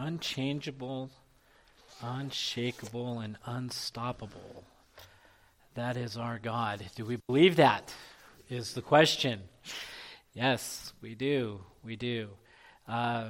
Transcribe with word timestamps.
unchangeable, 0.00 1.10
unshakable, 2.02 3.20
and 3.20 3.36
unstoppable. 3.44 4.64
That 5.74 5.96
is 5.96 6.16
our 6.16 6.38
God. 6.38 6.82
Do 6.94 7.04
we 7.04 7.18
believe 7.26 7.56
that? 7.56 7.94
Is 8.48 8.72
the 8.72 8.82
question. 8.82 9.42
Yes, 10.34 10.92
we 11.02 11.14
do. 11.14 11.60
We 11.84 11.96
do. 11.96 12.30
Uh, 12.88 13.28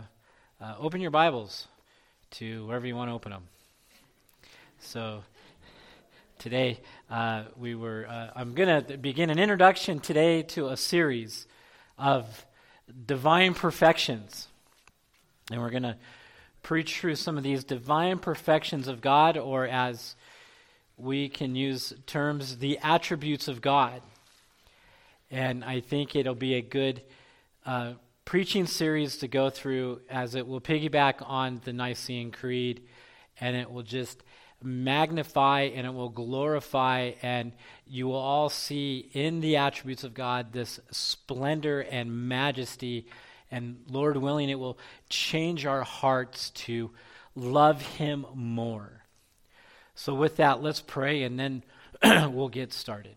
uh, 0.61 0.75
open 0.79 1.01
your 1.01 1.11
Bibles 1.11 1.67
to 2.33 2.65
wherever 2.67 2.87
you 2.87 2.95
want 2.95 3.11
to 3.11 3.15
open 3.15 3.33
them. 3.33 3.43
So 4.79 5.25
today 6.39 6.81
uh, 7.11 7.45
we 7.59 7.75
were. 7.75 8.07
Uh, 8.09 8.29
I'm 8.37 8.55
going 8.55 8.85
to 8.85 8.97
begin 8.97 9.29
an 9.29 9.39
introduction 9.39 9.99
today 9.99 10.43
to 10.45 10.69
a 10.69 10.77
series 10.77 11.47
of 11.99 12.47
divine 13.07 13.55
perfections, 13.55 14.47
and 15.51 15.61
we're 15.61 15.71
going 15.71 15.83
to 15.83 15.97
preach 16.63 16.99
through 16.99 17.17
some 17.17 17.37
of 17.37 17.43
these 17.43 17.65
divine 17.65 18.19
perfections 18.19 18.89
of 18.89 19.01
God, 19.01 19.37
or 19.37 19.67
as 19.67 20.17
we 20.97 21.29
can 21.29 21.55
use 21.55 21.93
terms, 22.07 22.59
the 22.59 22.79
attributes 22.83 23.49
of 23.49 23.61
God. 23.61 24.03
And 25.31 25.65
I 25.65 25.81
think 25.81 26.15
it'll 26.15 26.35
be 26.35 26.55
a 26.55 26.63
good 26.63 27.03
uh, 27.65 27.95
preaching 28.25 28.67
series 28.67 29.17
to 29.19 29.29
go 29.29 29.51
through 29.51 30.01
as 30.11 30.35
it 30.35 30.47
will 30.47 30.61
piggyback 30.61 31.29
on 31.29 31.61
the 31.65 31.73
Nicene 31.73 32.31
Creed 32.31 32.83
and 33.41 33.57
it 33.57 33.71
will 33.71 33.83
just 33.83 34.23
magnify 34.63 35.63
and 35.63 35.87
it 35.87 35.95
will 35.95 36.11
glorify, 36.11 37.13
and 37.23 37.53
you 37.87 38.07
will 38.07 38.15
all 38.15 38.51
see 38.51 39.09
in 39.13 39.41
the 39.41 39.57
attributes 39.57 40.05
of 40.05 40.15
God 40.15 40.53
this 40.53 40.79
splendor 40.91 41.81
and 41.81 42.29
majesty 42.29 43.07
and 43.51 43.85
Lord 43.89 44.17
willing, 44.17 44.49
it 44.49 44.59
will 44.59 44.79
change 45.09 45.67
our 45.67 45.83
hearts 45.83 46.51
to 46.51 46.91
love 47.35 47.83
Him 47.83 48.27
more. 48.35 49.05
So, 49.95 50.15
with 50.15 50.37
that, 50.37 50.63
let's 50.63 50.81
pray 50.81 51.23
and 51.25 51.39
then 51.39 51.65
we'll 52.03 52.49
get 52.49 52.73
started. 52.73 53.17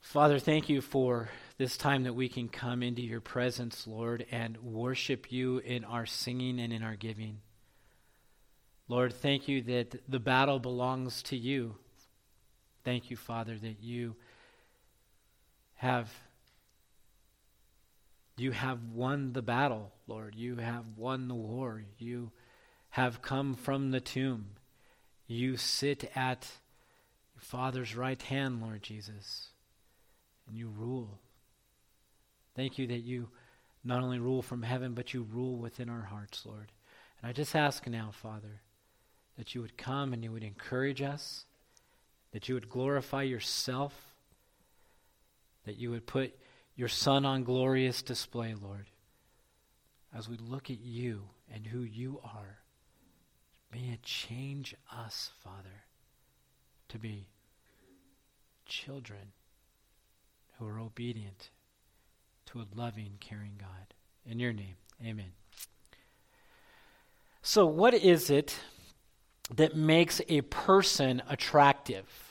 Father, 0.00 0.40
thank 0.40 0.68
you 0.68 0.80
for 0.80 1.28
this 1.56 1.76
time 1.76 2.02
that 2.02 2.14
we 2.14 2.28
can 2.28 2.48
come 2.48 2.82
into 2.82 3.00
your 3.00 3.20
presence, 3.20 3.86
Lord, 3.86 4.26
and 4.32 4.56
worship 4.56 5.30
you 5.30 5.58
in 5.58 5.84
our 5.84 6.04
singing 6.04 6.58
and 6.58 6.72
in 6.72 6.82
our 6.82 6.96
giving. 6.96 7.38
Lord, 8.88 9.12
thank 9.12 9.46
you 9.46 9.62
that 9.62 9.94
the 10.08 10.18
battle 10.18 10.58
belongs 10.58 11.22
to 11.24 11.36
you. 11.36 11.76
Thank 12.82 13.08
you, 13.08 13.16
Father, 13.16 13.56
that 13.56 13.80
you 13.80 14.16
have 15.80 16.12
you 18.36 18.52
have 18.52 18.80
won 18.94 19.32
the 19.32 19.40
battle, 19.40 19.92
Lord. 20.06 20.34
You 20.34 20.56
have 20.56 20.84
won 20.96 21.26
the 21.28 21.34
war. 21.34 21.84
You 21.98 22.32
have 22.90 23.22
come 23.22 23.54
from 23.54 23.90
the 23.90 24.00
tomb. 24.00 24.50
You 25.26 25.56
sit 25.56 26.10
at 26.14 26.48
your 27.34 27.40
Father's 27.40 27.96
right 27.96 28.20
hand, 28.20 28.60
Lord 28.60 28.82
Jesus, 28.82 29.48
and 30.46 30.56
you 30.56 30.68
rule. 30.68 31.18
Thank 32.54 32.78
you 32.78 32.86
that 32.88 33.00
you 33.00 33.28
not 33.82 34.02
only 34.02 34.18
rule 34.18 34.42
from 34.42 34.62
heaven, 34.62 34.92
but 34.92 35.14
you 35.14 35.26
rule 35.32 35.56
within 35.56 35.88
our 35.88 36.02
hearts, 36.02 36.44
Lord. 36.44 36.72
And 37.22 37.30
I 37.30 37.32
just 37.32 37.56
ask 37.56 37.86
now, 37.86 38.10
Father, 38.12 38.60
that 39.38 39.54
you 39.54 39.62
would 39.62 39.78
come 39.78 40.12
and 40.12 40.22
you 40.22 40.30
would 40.32 40.44
encourage 40.44 41.00
us, 41.00 41.46
that 42.32 42.50
you 42.50 42.54
would 42.54 42.68
glorify 42.68 43.22
yourself 43.22 44.09
that 45.64 45.78
you 45.78 45.90
would 45.90 46.06
put 46.06 46.34
your 46.76 46.88
Son 46.88 47.24
on 47.24 47.44
glorious 47.44 48.02
display, 48.02 48.54
Lord, 48.54 48.86
as 50.16 50.28
we 50.28 50.36
look 50.36 50.70
at 50.70 50.80
you 50.80 51.22
and 51.52 51.66
who 51.66 51.80
you 51.80 52.20
are. 52.24 52.58
May 53.72 53.90
it 53.92 54.02
change 54.02 54.74
us, 54.92 55.30
Father, 55.44 55.84
to 56.88 56.98
be 56.98 57.28
children 58.66 59.32
who 60.58 60.66
are 60.66 60.80
obedient 60.80 61.50
to 62.46 62.60
a 62.60 62.66
loving, 62.74 63.12
caring 63.20 63.52
God. 63.58 63.94
In 64.26 64.38
your 64.38 64.52
name, 64.52 64.76
amen. 65.04 65.32
So, 67.42 67.66
what 67.66 67.94
is 67.94 68.28
it 68.28 68.56
that 69.54 69.76
makes 69.76 70.20
a 70.28 70.42
person 70.42 71.22
attractive? 71.28 72.29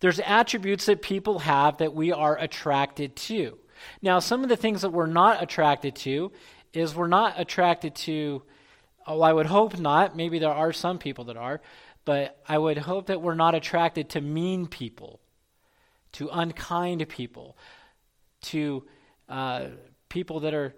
There's 0.00 0.20
attributes 0.20 0.86
that 0.86 1.02
people 1.02 1.40
have 1.40 1.78
that 1.78 1.94
we 1.94 2.10
are 2.12 2.36
attracted 2.38 3.16
to. 3.16 3.58
Now, 4.02 4.18
some 4.18 4.42
of 4.42 4.48
the 4.48 4.56
things 4.56 4.82
that 4.82 4.90
we're 4.90 5.06
not 5.06 5.42
attracted 5.42 5.94
to 5.96 6.32
is 6.72 6.94
we're 6.94 7.06
not 7.06 7.38
attracted 7.38 7.94
to, 7.94 8.42
oh, 9.06 9.20
I 9.20 9.32
would 9.32 9.46
hope 9.46 9.78
not. 9.78 10.16
Maybe 10.16 10.38
there 10.38 10.50
are 10.50 10.72
some 10.72 10.98
people 10.98 11.24
that 11.24 11.36
are, 11.36 11.60
but 12.04 12.42
I 12.48 12.58
would 12.58 12.78
hope 12.78 13.06
that 13.06 13.20
we're 13.20 13.34
not 13.34 13.54
attracted 13.54 14.10
to 14.10 14.20
mean 14.20 14.66
people, 14.66 15.20
to 16.12 16.28
unkind 16.32 17.06
people, 17.08 17.56
to 18.42 18.84
uh, 19.28 19.66
people 20.08 20.40
that 20.40 20.54
are 20.54 20.74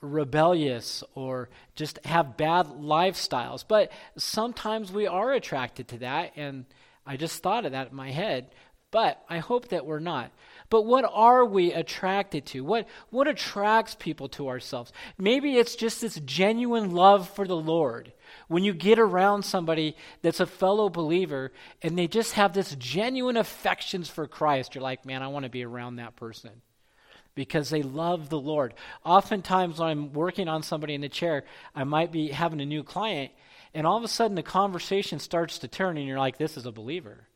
rebellious 0.00 1.02
or 1.14 1.48
just 1.74 2.04
have 2.04 2.36
bad 2.36 2.66
lifestyles. 2.66 3.64
But 3.66 3.90
sometimes 4.16 4.92
we 4.92 5.06
are 5.06 5.32
attracted 5.32 5.88
to 5.88 5.98
that, 5.98 6.32
and 6.36 6.66
I 7.08 7.16
just 7.16 7.42
thought 7.42 7.64
of 7.64 7.72
that 7.72 7.88
in 7.88 7.96
my 7.96 8.10
head, 8.10 8.50
but 8.90 9.24
I 9.30 9.38
hope 9.38 9.68
that 9.68 9.86
we're 9.86 9.98
not. 9.98 10.30
But 10.68 10.82
what 10.82 11.06
are 11.10 11.46
we 11.46 11.72
attracted 11.72 12.44
to? 12.46 12.62
What, 12.62 12.86
what 13.08 13.26
attracts 13.26 13.94
people 13.94 14.28
to 14.30 14.48
ourselves? 14.48 14.92
Maybe 15.16 15.56
it's 15.56 15.74
just 15.74 16.02
this 16.02 16.20
genuine 16.26 16.90
love 16.90 17.30
for 17.30 17.46
the 17.46 17.56
Lord. 17.56 18.12
When 18.48 18.62
you 18.62 18.74
get 18.74 18.98
around 18.98 19.44
somebody 19.44 19.96
that's 20.20 20.40
a 20.40 20.46
fellow 20.46 20.90
believer 20.90 21.50
and 21.80 21.98
they 21.98 22.08
just 22.08 22.34
have 22.34 22.52
this 22.52 22.74
genuine 22.74 23.38
affections 23.38 24.10
for 24.10 24.26
Christ, 24.26 24.74
you're 24.74 24.82
like, 24.82 25.06
man, 25.06 25.22
I 25.22 25.28
want 25.28 25.44
to 25.44 25.50
be 25.50 25.64
around 25.64 25.96
that 25.96 26.16
person 26.16 26.60
because 27.34 27.70
they 27.70 27.82
love 27.82 28.28
the 28.28 28.38
Lord. 28.38 28.74
Oftentimes, 29.02 29.78
when 29.78 29.88
I'm 29.88 30.12
working 30.12 30.48
on 30.48 30.62
somebody 30.62 30.94
in 30.94 31.00
the 31.00 31.08
chair, 31.08 31.44
I 31.74 31.84
might 31.84 32.12
be 32.12 32.28
having 32.28 32.60
a 32.60 32.66
new 32.66 32.82
client 32.82 33.32
and 33.74 33.86
all 33.86 33.96
of 33.96 34.04
a 34.04 34.08
sudden 34.08 34.34
the 34.34 34.42
conversation 34.42 35.18
starts 35.18 35.58
to 35.58 35.68
turn 35.68 35.96
and 35.96 36.06
you're 36.06 36.18
like 36.18 36.38
this 36.38 36.56
is 36.56 36.66
a 36.66 36.72
believer. 36.72 37.26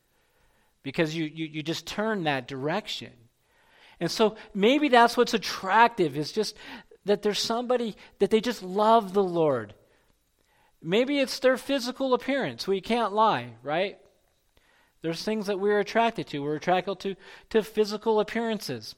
Because 0.82 1.14
you, 1.14 1.24
you, 1.24 1.46
you 1.46 1.62
just 1.62 1.86
turn 1.86 2.24
that 2.24 2.48
direction. 2.48 3.12
And 4.00 4.10
so 4.10 4.36
maybe 4.52 4.88
that's 4.88 5.16
what's 5.16 5.34
attractive 5.34 6.16
is 6.16 6.32
just 6.32 6.56
that 7.04 7.22
there's 7.22 7.38
somebody 7.38 7.96
that 8.18 8.30
they 8.30 8.40
just 8.40 8.62
love 8.62 9.12
the 9.12 9.22
lord. 9.22 9.74
Maybe 10.82 11.20
it's 11.20 11.38
their 11.38 11.56
physical 11.56 12.14
appearance. 12.14 12.66
We 12.66 12.80
can't 12.80 13.12
lie 13.12 13.52
right? 13.62 13.98
There's 15.02 15.22
things 15.24 15.46
that 15.46 15.58
we're 15.58 15.80
attracted 15.80 16.28
to. 16.28 16.42
We're 16.42 16.56
attracted 16.56 17.00
to, 17.00 17.16
to 17.50 17.62
physical 17.62 18.20
appearances. 18.20 18.94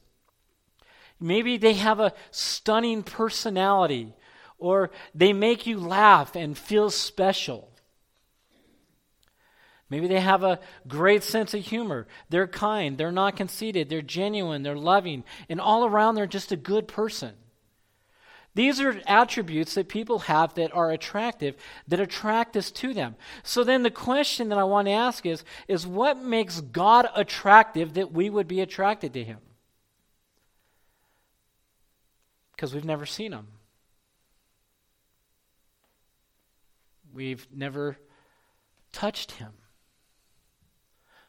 Maybe 1.19 1.57
they 1.57 1.73
have 1.73 1.99
a 1.99 2.13
stunning 2.31 3.01
personality 3.03 4.13
or 4.57 4.91
they 5.13 5.33
make 5.33 5.67
you 5.67 5.79
laugh 5.79 6.35
and 6.35 6.57
feel 6.57 6.89
special. 6.89 7.69
Maybe 9.89 10.07
they 10.07 10.19
have 10.19 10.43
a 10.43 10.59
great 10.87 11.23
sense 11.23 11.53
of 11.53 11.63
humor. 11.63 12.07
They're 12.29 12.47
kind, 12.47 12.97
they're 12.97 13.11
not 13.11 13.35
conceited, 13.35 13.89
they're 13.89 14.01
genuine, 14.01 14.63
they're 14.63 14.75
loving, 14.75 15.23
and 15.47 15.61
all 15.61 15.85
around 15.85 16.15
they're 16.15 16.25
just 16.25 16.51
a 16.51 16.57
good 16.57 16.87
person. 16.87 17.33
These 18.55 18.79
are 18.79 19.01
attributes 19.05 19.75
that 19.75 19.89
people 19.89 20.19
have 20.19 20.53
that 20.55 20.73
are 20.73 20.89
attractive, 20.89 21.55
that 21.89 21.99
attract 21.99 22.55
us 22.55 22.71
to 22.71 22.93
them. 22.93 23.15
So 23.43 23.65
then 23.65 23.83
the 23.83 23.91
question 23.91 24.49
that 24.49 24.57
I 24.57 24.63
want 24.63 24.87
to 24.87 24.93
ask 24.93 25.25
is, 25.25 25.43
is 25.67 25.85
what 25.85 26.23
makes 26.23 26.61
God 26.61 27.07
attractive 27.13 27.95
that 27.95 28.13
we 28.13 28.29
would 28.29 28.47
be 28.47 28.61
attracted 28.61 29.13
to 29.13 29.23
him? 29.23 29.39
Because 32.55 32.73
we've 32.73 32.85
never 32.85 33.05
seen 33.05 33.33
him. 33.33 33.47
We've 37.15 37.47
never 37.49 37.97
touched 38.91 39.31
him. 39.31 39.53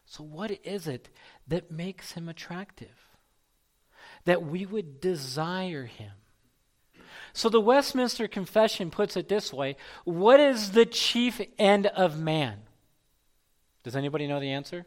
So, 0.05 0.25
what 0.25 0.51
is 0.65 0.89
it 0.89 1.09
that 1.47 1.71
makes 1.71 2.13
him 2.13 2.29
attractive? 2.29 3.09
That 4.25 4.43
we 4.43 4.67
would 4.67 5.01
desire 5.01 5.85
him. 5.85 6.11
So, 7.33 7.49
the 7.49 7.61
Westminster 7.61 8.27
Confession 8.27 8.91
puts 8.91 9.17
it 9.17 9.29
this 9.29 9.53
way 9.53 9.77
What 10.05 10.41
is 10.41 10.73
the 10.73 10.87
chief 10.87 11.41
end 11.57 11.87
of 11.87 12.19
man? 12.19 12.59
Does 13.85 13.95
anybody 13.95 14.27
know 14.27 14.41
the 14.41 14.51
answer? 14.51 14.87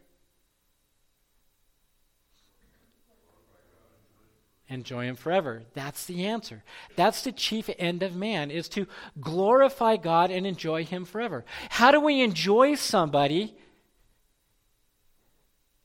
Enjoy 4.70 5.06
him 5.06 5.16
forever. 5.16 5.64
That's 5.74 6.06
the 6.06 6.26
answer. 6.28 6.64
That's 6.96 7.24
the 7.24 7.32
chief 7.32 7.70
end 7.78 8.04
of 8.04 8.16
man 8.16 8.52
is 8.52 8.70
to 8.70 8.88
glorify 9.20 9.98
God 9.98 10.32
and 10.32 10.46
enjoy 10.46 10.86
him 10.86 11.06
forever. 11.06 11.44
How 11.70 11.92
do 11.92 12.00
we 12.00 12.22
enjoy 12.22 12.76
somebody 12.76 13.56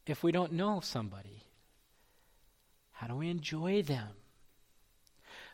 if 0.06 0.22
we 0.22 0.32
don't 0.32 0.52
know 0.52 0.80
somebody? 0.80 1.42
How 2.92 3.06
do 3.06 3.16
we 3.16 3.30
enjoy 3.30 3.82
them? 3.82 4.08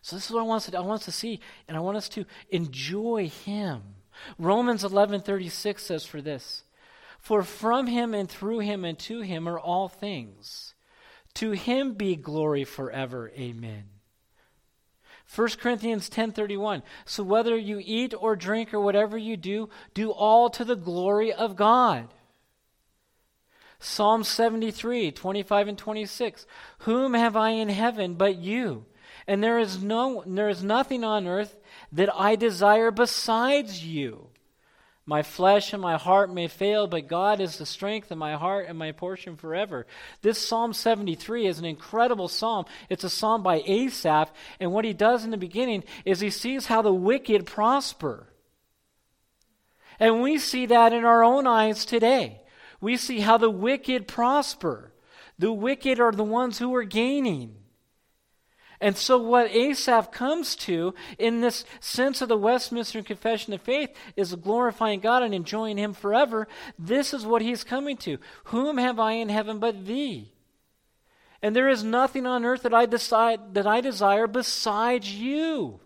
So 0.02 0.16
this 0.16 0.26
is 0.26 0.32
what 0.32 0.40
I 0.40 0.44
want 0.44 0.62
us 0.62 0.70
to, 0.70 0.76
I 0.76 0.80
want 0.80 1.00
us 1.00 1.04
to 1.06 1.12
see, 1.12 1.40
and 1.68 1.76
I 1.76 1.80
want 1.80 1.96
us 1.96 2.08
to 2.10 2.24
enjoy 2.50 3.28
him. 3.28 3.82
Romans 4.38 4.82
11:36 4.82 5.82
says 5.82 6.04
for 6.04 6.20
this, 6.20 6.64
"For 7.18 7.42
from 7.42 7.86
him 7.86 8.14
and 8.14 8.28
through 8.28 8.60
him 8.60 8.84
and 8.84 8.98
to 9.00 9.20
him 9.20 9.48
are 9.48 9.58
all 9.58 9.88
things. 9.88 10.74
To 11.34 11.52
him 11.52 11.94
be 11.94 12.16
glory 12.16 12.64
forever. 12.64 13.30
Amen." 13.30 13.84
1 15.32 15.48
Corinthians 15.58 16.08
10:31 16.08 16.82
So 17.04 17.22
whether 17.22 17.56
you 17.56 17.80
eat 17.84 18.12
or 18.14 18.34
drink 18.34 18.74
or 18.74 18.80
whatever 18.80 19.16
you 19.16 19.36
do 19.36 19.68
do 19.94 20.10
all 20.10 20.50
to 20.50 20.64
the 20.64 20.76
glory 20.76 21.32
of 21.32 21.56
God. 21.56 22.12
Psalm 23.78 24.24
73, 24.24 25.10
25 25.10 25.68
and 25.68 25.78
26. 25.78 26.46
Whom 26.80 27.14
have 27.14 27.34
I 27.34 27.50
in 27.50 27.70
heaven 27.70 28.14
but 28.14 28.36
you? 28.36 28.86
And 29.26 29.42
there 29.42 29.58
is, 29.58 29.82
no, 29.82 30.22
there 30.26 30.48
is 30.48 30.62
nothing 30.62 31.04
on 31.04 31.26
earth 31.26 31.56
that 31.92 32.14
I 32.14 32.36
desire 32.36 32.90
besides 32.90 33.84
you. 33.84 34.29
My 35.06 35.22
flesh 35.22 35.72
and 35.72 35.82
my 35.82 35.96
heart 35.96 36.32
may 36.32 36.46
fail, 36.46 36.86
but 36.86 37.08
God 37.08 37.40
is 37.40 37.56
the 37.56 37.66
strength 37.66 38.10
of 38.10 38.18
my 38.18 38.36
heart 38.36 38.66
and 38.68 38.78
my 38.78 38.92
portion 38.92 39.36
forever. 39.36 39.86
This 40.22 40.38
Psalm 40.38 40.72
73 40.72 41.46
is 41.46 41.58
an 41.58 41.64
incredible 41.64 42.28
psalm. 42.28 42.66
It's 42.88 43.04
a 43.04 43.10
psalm 43.10 43.42
by 43.42 43.62
Asaph, 43.66 44.30
and 44.60 44.72
what 44.72 44.84
he 44.84 44.92
does 44.92 45.24
in 45.24 45.30
the 45.30 45.36
beginning 45.36 45.84
is 46.04 46.20
he 46.20 46.30
sees 46.30 46.66
how 46.66 46.82
the 46.82 46.92
wicked 46.92 47.46
prosper. 47.46 48.28
And 49.98 50.22
we 50.22 50.38
see 50.38 50.66
that 50.66 50.92
in 50.92 51.04
our 51.04 51.24
own 51.24 51.46
eyes 51.46 51.84
today 51.84 52.40
we 52.80 52.96
see 52.96 53.20
how 53.20 53.36
the 53.36 53.50
wicked 53.50 54.08
prosper. 54.08 54.92
The 55.38 55.52
wicked 55.52 56.00
are 56.00 56.12
the 56.12 56.24
ones 56.24 56.58
who 56.58 56.74
are 56.74 56.84
gaining. 56.84 57.56
And 58.80 58.96
so, 58.96 59.18
what 59.18 59.50
Asaph 59.50 60.10
comes 60.10 60.56
to 60.56 60.94
in 61.18 61.42
this 61.42 61.64
sense 61.80 62.22
of 62.22 62.28
the 62.28 62.36
Westminster 62.36 63.02
Confession 63.02 63.52
of 63.52 63.60
Faith 63.60 63.94
is 64.16 64.34
glorifying 64.36 65.00
God 65.00 65.22
and 65.22 65.34
enjoying 65.34 65.76
Him 65.76 65.92
forever. 65.92 66.48
This 66.78 67.12
is 67.12 67.26
what 67.26 67.42
he's 67.42 67.62
coming 67.62 67.98
to. 67.98 68.18
Whom 68.44 68.78
have 68.78 68.98
I 68.98 69.12
in 69.12 69.28
heaven 69.28 69.58
but 69.58 69.86
Thee? 69.86 70.32
And 71.42 71.54
there 71.54 71.68
is 71.68 71.84
nothing 71.84 72.26
on 72.26 72.44
earth 72.44 72.62
that 72.62 72.74
I 72.74 72.86
decide 72.86 73.54
that 73.54 73.66
I 73.66 73.82
desire 73.82 74.26
besides 74.26 75.12
You. 75.12 75.80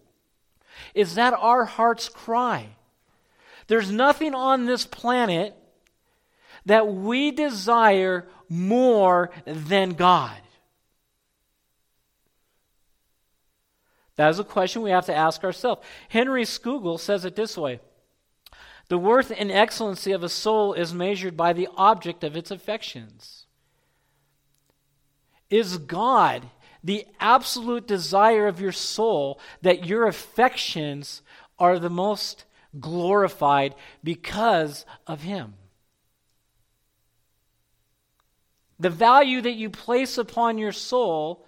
Is 0.95 1.17
that 1.17 1.35
our 1.35 1.65
heart's 1.65 2.09
cry? 2.09 2.69
There's 3.67 3.91
nothing 3.91 4.35
on 4.35 4.67
this 4.67 4.85
planet 4.85 5.57
that 6.67 6.87
we 6.87 7.31
desire 7.31 8.29
more 8.49 9.31
than 9.45 9.91
God? 9.91 10.37
That 14.17 14.31
is 14.31 14.39
a 14.39 14.45
question 14.45 14.83
we 14.83 14.91
have 14.91 15.07
to 15.07 15.15
ask 15.15 15.43
ourselves. 15.43 15.83
Henry 16.09 16.45
Scougal 16.45 16.99
says 16.99 17.25
it 17.25 17.37
this 17.37 17.57
way 17.57 17.81
The 18.89 18.99
worth 18.99 19.33
and 19.37 19.51
excellency 19.51 20.13
of 20.13 20.23
a 20.23 20.29
soul 20.29 20.73
is 20.75 20.95
measured 20.95 21.37
by 21.37 21.53
the 21.53 21.69
object 21.77 22.23
of 22.23 22.37
its 22.37 22.51
affections. 22.51 23.47
Is 25.51 25.79
God 25.79 26.49
the 26.83 27.07
absolute 27.19 27.87
desire 27.87 28.47
of 28.47 28.61
your 28.61 28.73
soul 28.73 29.41
that 29.63 29.87
your 29.87 30.07
affections 30.07 31.23
are 31.59 31.79
the 31.79 31.91
most 31.91 32.45
glorified 32.79 33.75
because 34.03 34.85
of 35.07 35.23
Him? 35.23 35.55
The 38.79 38.91
value 38.91 39.41
that 39.41 39.55
you 39.55 39.71
place 39.71 40.19
upon 40.19 40.59
your 40.59 40.73
soul 40.73 41.47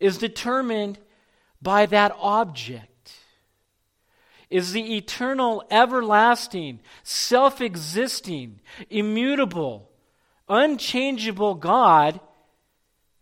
is 0.00 0.18
determined 0.18 0.98
by 1.62 1.86
that 1.86 2.16
object. 2.18 3.12
Is 4.48 4.72
the 4.72 4.96
eternal, 4.96 5.62
everlasting, 5.70 6.80
self 7.04 7.60
existing, 7.60 8.60
immutable, 8.88 9.90
unchangeable 10.48 11.54
God 11.54 12.18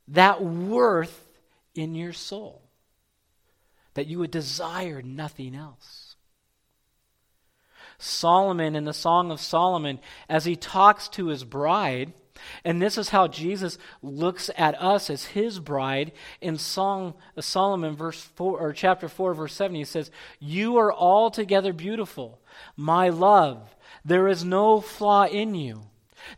that 0.07 0.43
worth 0.43 1.29
in 1.75 1.95
your 1.95 2.15
soul? 2.15 2.63
That 3.93 4.07
you 4.07 4.21
would 4.21 4.31
desire 4.31 5.03
nothing 5.03 5.55
else. 5.55 6.17
Solomon 7.99 8.77
in 8.77 8.85
the 8.85 8.95
Song 8.95 9.31
of 9.31 9.41
Solomon, 9.41 9.99
as 10.29 10.45
he 10.45 10.57
talks 10.57 11.09
to 11.09 11.27
his 11.27 11.45
bride, 11.45 12.13
and 12.65 12.81
this 12.81 12.99
is 12.99 13.11
how 13.11 13.29
Jesus 13.29 13.79
looks 14.03 14.51
at 14.57 14.81
us 14.81 15.11
as 15.11 15.27
his 15.27 15.59
bride 15.59 16.13
in 16.41 16.57
Song 16.59 17.15
Solomon 17.39 17.97
verse 17.97 18.21
4 18.21 18.59
or 18.59 18.73
chapter 18.73 19.09
4 19.09 19.35
verse 19.35 19.55
7 19.55 19.75
he 19.75 19.85
says, 19.85 20.11
"You 20.39 20.77
are 20.79 20.93
altogether 20.93 21.73
beautiful, 21.73 22.41
my 22.77 23.09
love. 23.09 23.75
There 24.05 24.29
is 24.29 24.45
no 24.45 24.81
flaw 24.81 25.27
in 25.27 25.55
you." 25.55 25.83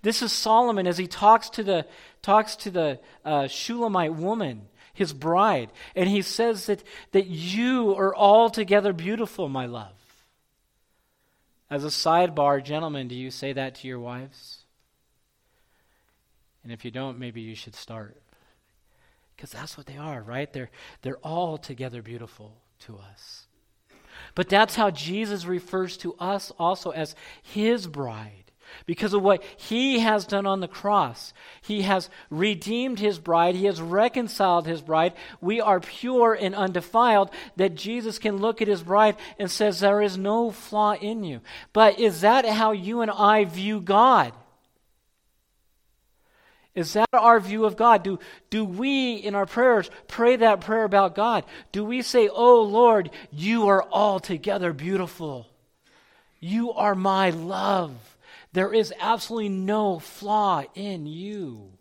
This 0.03 0.23
is 0.23 0.33
Solomon 0.33 0.87
as 0.87 0.99
he 0.99 1.07
talks 1.07 1.51
to 1.51 1.63
the 1.63 1.87
talks 2.23 2.57
to 2.57 2.71
the 2.71 3.01
uh, 3.25 3.49
Shulamite 3.49 4.15
woman, 4.15 4.69
his 4.93 5.13
bride, 5.13 5.71
and 5.95 6.09
he 6.09 6.23
says 6.23 6.67
that 6.67 6.83
that 7.13 7.27
you 7.27 7.95
are 7.97 8.15
altogether 8.15 8.93
beautiful, 8.93 9.49
my 9.49 9.67
love. 9.67 9.93
As 11.71 11.85
a 11.85 11.89
sidebar, 11.89 12.63
gentlemen, 12.63 13.07
do 13.07 13.15
you 13.15 13.31
say 13.31 13.53
that 13.53 13.77
to 13.77 13.89
your 13.89 14.01
wives? 14.01 14.60
And 16.63 16.73
if 16.73 16.85
you 16.85 16.91
don't, 16.91 17.19
maybe 17.19 17.41
you 17.41 17.55
should 17.55 17.75
start. 17.75 18.21
Because 19.35 19.51
that's 19.51 19.77
what 19.77 19.87
they 19.87 19.97
are, 19.97 20.23
right? 20.23 20.53
They're, 20.53 20.71
they're 21.03 21.17
all 21.19 21.57
together 21.57 22.03
beautiful 22.03 22.57
to 22.81 22.99
us. 22.99 23.47
But 24.35 24.49
that's 24.49 24.75
how 24.75 24.91
Jesus 24.91 25.47
refers 25.47 25.97
to 25.99 26.15
us 26.19 26.53
also 26.59 26.91
as 26.91 27.15
his 27.43 27.87
bride 27.87 28.51
because 28.87 29.15
of 29.15 29.23
what 29.23 29.43
he 29.57 30.01
has 30.01 30.27
done 30.27 30.47
on 30.47 30.61
the 30.61 30.69
cross. 30.69 31.33
He 31.61 31.83
has 31.83 32.09
redeemed 32.29 32.99
his 32.99 33.19
bride, 33.19 33.55
he 33.55 33.67
has 33.67 33.81
reconciled 33.81 34.67
his 34.67 34.83
bride. 34.83 35.15
We 35.41 35.61
are 35.61 35.81
pure 35.81 36.35
and 36.35 36.55
undefiled 36.55 37.31
that 37.57 37.75
Jesus 37.75 38.19
can 38.19 38.39
look 38.39 38.63
at 38.63 38.69
his 38.69 38.83
bride 38.83 39.17
and 39.39 39.51
says 39.51 39.81
there 39.81 40.03
is 40.03 40.19
no 40.19 40.51
flaw 40.51 40.95
in 40.95 41.25
you. 41.25 41.41
But 41.73 41.99
is 41.99 42.21
that 42.21 42.47
how 42.47 42.73
you 42.73 43.01
and 43.01 43.11
I 43.11 43.45
view 43.45 43.81
God? 43.81 44.33
Is 46.75 46.93
that 46.93 47.09
our 47.13 47.41
view 47.41 47.65
of 47.65 47.77
God? 47.77 48.05
Do, 48.05 48.19
do 48.49 48.65
we, 48.65 49.15
in 49.15 49.35
our 49.35 49.47
prayers, 49.47 49.91
pray 50.07 50.37
that 50.37 50.61
prayer 50.61 50.85
about 50.85 51.15
God? 51.15 51.45
Do 51.73 51.85
we 51.85 52.03
say, 52.03 52.29
Oh 52.29 52.63
Lord, 52.63 53.11
you 53.33 53.69
are 53.69 53.85
altogether 53.91 54.73
beautiful? 54.73 55.49
You 56.39 56.73
are 56.73 56.95
my 56.95 57.31
love. 57.31 58.17
There 58.53 58.73
is 58.73 58.95
absolutely 59.01 59.51
no 59.51 59.99
flaw 59.99 60.63
in 60.75 61.07
you. 61.07 61.73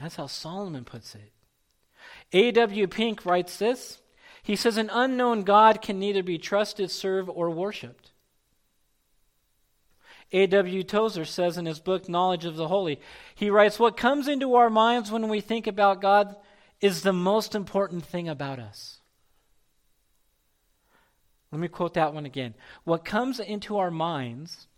That's 0.00 0.16
how 0.16 0.26
Solomon 0.26 0.84
puts 0.84 1.14
it. 1.14 1.32
A.W. 2.32 2.86
Pink 2.88 3.24
writes 3.24 3.56
this. 3.56 4.00
He 4.42 4.56
says, 4.56 4.76
An 4.76 4.90
unknown 4.92 5.42
God 5.42 5.80
can 5.80 5.98
neither 5.98 6.22
be 6.22 6.38
trusted, 6.38 6.90
served, 6.90 7.30
or 7.32 7.50
worshiped. 7.50 8.12
A.W. 10.36 10.82
Tozer 10.82 11.24
says 11.24 11.56
in 11.56 11.64
his 11.64 11.80
book, 11.80 12.10
Knowledge 12.10 12.44
of 12.44 12.56
the 12.56 12.68
Holy, 12.68 13.00
he 13.34 13.48
writes, 13.48 13.78
What 13.78 13.96
comes 13.96 14.28
into 14.28 14.54
our 14.54 14.68
minds 14.68 15.10
when 15.10 15.28
we 15.28 15.40
think 15.40 15.66
about 15.66 16.02
God 16.02 16.36
is 16.78 17.00
the 17.00 17.12
most 17.14 17.54
important 17.54 18.04
thing 18.04 18.28
about 18.28 18.58
us. 18.58 18.98
Let 21.50 21.58
me 21.58 21.68
quote 21.68 21.94
that 21.94 22.12
one 22.12 22.26
again. 22.26 22.52
What 22.84 23.02
comes 23.02 23.40
into 23.40 23.78
our 23.78 23.90
minds 23.90 24.68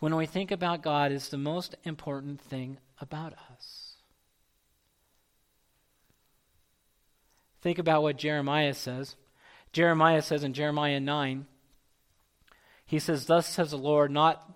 when 0.00 0.16
we 0.16 0.26
think 0.26 0.50
about 0.50 0.82
God 0.82 1.12
is 1.12 1.28
the 1.28 1.38
most 1.38 1.76
important 1.84 2.40
thing 2.40 2.78
about 3.00 3.34
us. 3.52 3.94
Think 7.60 7.78
about 7.78 8.02
what 8.02 8.18
Jeremiah 8.18 8.74
says. 8.74 9.14
Jeremiah 9.72 10.22
says 10.22 10.42
in 10.42 10.54
Jeremiah 10.54 10.98
9, 10.98 11.46
he 12.86 13.00
says, 13.00 13.26
Thus 13.26 13.48
says 13.48 13.72
the 13.72 13.78
Lord, 13.78 14.10
not, 14.10 14.55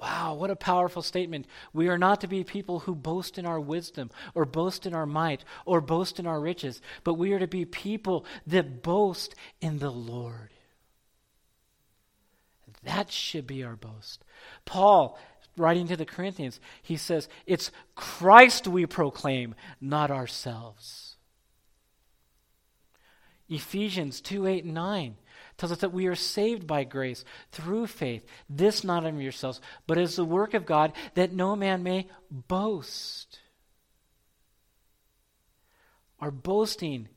Wow, 0.00 0.34
what 0.34 0.50
a 0.50 0.56
powerful 0.56 1.02
statement. 1.02 1.46
We 1.74 1.88
are 1.88 1.98
not 1.98 2.22
to 2.22 2.26
be 2.26 2.42
people 2.42 2.80
who 2.80 2.94
boast 2.94 3.36
in 3.36 3.44
our 3.44 3.60
wisdom 3.60 4.10
or 4.34 4.46
boast 4.46 4.86
in 4.86 4.94
our 4.94 5.04
might 5.04 5.44
or 5.66 5.82
boast 5.82 6.18
in 6.18 6.26
our 6.26 6.40
riches, 6.40 6.80
but 7.04 7.14
we 7.14 7.32
are 7.32 7.38
to 7.38 7.46
be 7.46 7.66
people 7.66 8.24
that 8.46 8.82
boast 8.82 9.34
in 9.60 9.78
the 9.78 9.90
Lord. 9.90 10.50
That 12.84 13.12
should 13.12 13.46
be 13.46 13.62
our 13.62 13.76
boast. 13.76 14.24
Paul, 14.64 15.18
writing 15.58 15.86
to 15.88 15.96
the 15.96 16.06
Corinthians, 16.06 16.60
he 16.80 16.96
says, 16.96 17.28
It's 17.44 17.70
Christ 17.94 18.66
we 18.66 18.86
proclaim, 18.86 19.54
not 19.82 20.10
ourselves. 20.10 21.16
Ephesians 23.50 24.22
2 24.22 24.46
8 24.46 24.64
and 24.64 24.74
9 24.74 25.16
tells 25.60 25.72
us 25.72 25.78
that 25.78 25.92
we 25.92 26.06
are 26.06 26.14
saved 26.14 26.66
by 26.66 26.84
grace 26.84 27.22
through 27.52 27.86
faith. 27.86 28.24
This 28.48 28.82
not 28.82 29.04
of 29.04 29.20
yourselves, 29.20 29.60
but 29.86 29.98
as 29.98 30.16
the 30.16 30.24
work 30.24 30.54
of 30.54 30.64
God, 30.64 30.94
that 31.14 31.34
no 31.34 31.54
man 31.54 31.82
may 31.82 32.08
boast. 32.30 33.38
Our 36.18 36.30
boasting 36.30 37.08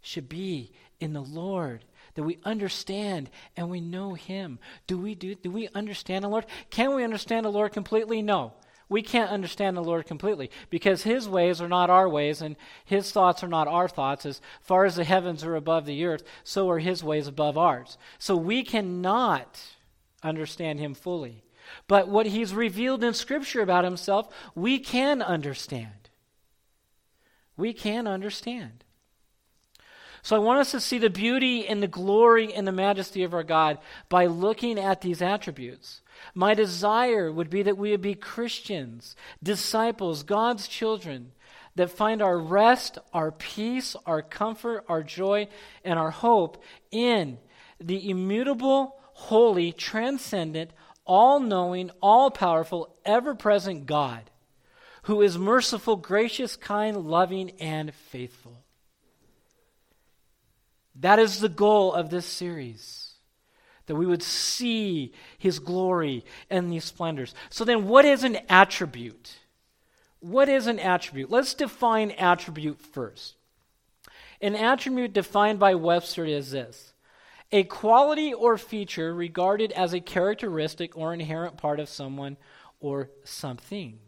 should 0.00 0.26
be 0.26 0.72
in 1.00 1.12
the 1.12 1.20
Lord 1.20 1.84
that 2.14 2.22
we 2.22 2.38
understand 2.44 3.28
and 3.56 3.70
we 3.70 3.80
know 3.80 4.14
him 4.14 4.58
do 4.86 4.98
we 4.98 5.14
do 5.14 5.34
do 5.34 5.50
we 5.50 5.66
understand 5.74 6.22
the 6.22 6.28
lord 6.28 6.44
can 6.68 6.94
we 6.94 7.02
understand 7.02 7.46
the 7.46 7.50
lord 7.50 7.72
completely 7.72 8.20
no 8.20 8.52
we 8.92 9.02
can't 9.02 9.30
understand 9.30 9.76
the 9.76 9.82
Lord 9.82 10.06
completely 10.06 10.50
because 10.70 11.02
His 11.02 11.28
ways 11.28 11.60
are 11.60 11.68
not 11.68 11.90
our 11.90 12.08
ways 12.08 12.42
and 12.42 12.54
His 12.84 13.10
thoughts 13.10 13.42
are 13.42 13.48
not 13.48 13.66
our 13.66 13.88
thoughts. 13.88 14.26
As 14.26 14.40
far 14.60 14.84
as 14.84 14.96
the 14.96 15.04
heavens 15.04 15.42
are 15.42 15.56
above 15.56 15.86
the 15.86 16.04
earth, 16.04 16.22
so 16.44 16.70
are 16.70 16.78
His 16.78 17.02
ways 17.02 17.26
above 17.26 17.58
ours. 17.58 17.98
So 18.18 18.36
we 18.36 18.62
cannot 18.62 19.60
understand 20.22 20.78
Him 20.78 20.94
fully. 20.94 21.42
But 21.88 22.08
what 22.08 22.26
He's 22.26 22.54
revealed 22.54 23.02
in 23.02 23.14
Scripture 23.14 23.62
about 23.62 23.84
Himself, 23.84 24.28
we 24.54 24.78
can 24.78 25.22
understand. 25.22 26.10
We 27.56 27.72
can 27.72 28.06
understand. 28.06 28.84
So 30.22 30.36
I 30.36 30.38
want 30.38 30.60
us 30.60 30.70
to 30.70 30.80
see 30.80 30.98
the 30.98 31.10
beauty 31.10 31.66
and 31.66 31.82
the 31.82 31.88
glory 31.88 32.54
and 32.54 32.64
the 32.64 32.72
majesty 32.72 33.24
of 33.24 33.34
our 33.34 33.42
God 33.42 33.78
by 34.08 34.26
looking 34.26 34.78
at 34.78 35.00
these 35.00 35.20
attributes. 35.20 36.00
My 36.32 36.54
desire 36.54 37.32
would 37.32 37.50
be 37.50 37.64
that 37.64 37.76
we 37.76 37.90
would 37.90 38.02
be 38.02 38.14
Christians, 38.14 39.16
disciples, 39.42 40.22
God's 40.22 40.68
children, 40.68 41.32
that 41.74 41.90
find 41.90 42.22
our 42.22 42.38
rest, 42.38 42.98
our 43.12 43.32
peace, 43.32 43.96
our 44.06 44.22
comfort, 44.22 44.84
our 44.88 45.02
joy, 45.02 45.48
and 45.84 45.98
our 45.98 46.10
hope 46.10 46.62
in 46.92 47.38
the 47.80 48.08
immutable, 48.08 48.96
holy, 49.14 49.72
transcendent, 49.72 50.70
all 51.04 51.40
knowing, 51.40 51.90
all 52.00 52.30
powerful, 52.30 52.94
ever 53.04 53.34
present 53.34 53.86
God, 53.86 54.30
who 55.04 55.20
is 55.20 55.36
merciful, 55.36 55.96
gracious, 55.96 56.54
kind, 56.54 56.96
loving, 56.96 57.50
and 57.58 57.92
faithful. 57.92 58.61
That 61.02 61.18
is 61.18 61.40
the 61.40 61.48
goal 61.48 61.92
of 61.92 62.10
this 62.10 62.26
series 62.26 63.14
that 63.86 63.96
we 63.96 64.06
would 64.06 64.22
see 64.22 65.12
his 65.36 65.58
glory 65.58 66.24
and 66.48 66.70
these 66.70 66.84
splendors. 66.84 67.34
So 67.50 67.64
then, 67.64 67.88
what 67.88 68.04
is 68.04 68.22
an 68.22 68.38
attribute? 68.48 69.34
What 70.20 70.48
is 70.48 70.68
an 70.68 70.78
attribute? 70.78 71.28
Let's 71.28 71.54
define 71.54 72.12
attribute 72.12 72.80
first. 72.80 73.34
An 74.40 74.54
attribute 74.54 75.12
defined 75.12 75.58
by 75.58 75.74
Webster 75.74 76.24
is 76.24 76.52
this 76.52 76.92
a 77.50 77.64
quality 77.64 78.32
or 78.32 78.56
feature 78.56 79.12
regarded 79.12 79.72
as 79.72 79.92
a 79.92 80.00
characteristic 80.00 80.96
or 80.96 81.12
inherent 81.12 81.56
part 81.56 81.80
of 81.80 81.88
someone 81.88 82.36
or 82.78 83.10
something. 83.24 83.98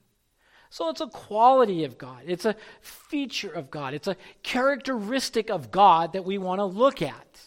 So 0.75 0.89
it's 0.89 1.01
a 1.01 1.07
quality 1.07 1.85
of 1.85 1.99
God. 1.99 2.23
It's 2.27 2.45
a 2.45 2.57
feature 2.81 3.53
of 3.53 3.71
God. 3.71 3.95
It's 3.95 4.09
a 4.09 4.17
characteristic 4.43 5.49
of 5.49 5.71
God 5.71 6.15
that 6.15 6.25
we 6.25 6.37
want 6.37 6.59
to 6.59 6.65
look 6.65 7.01
at. 7.01 7.43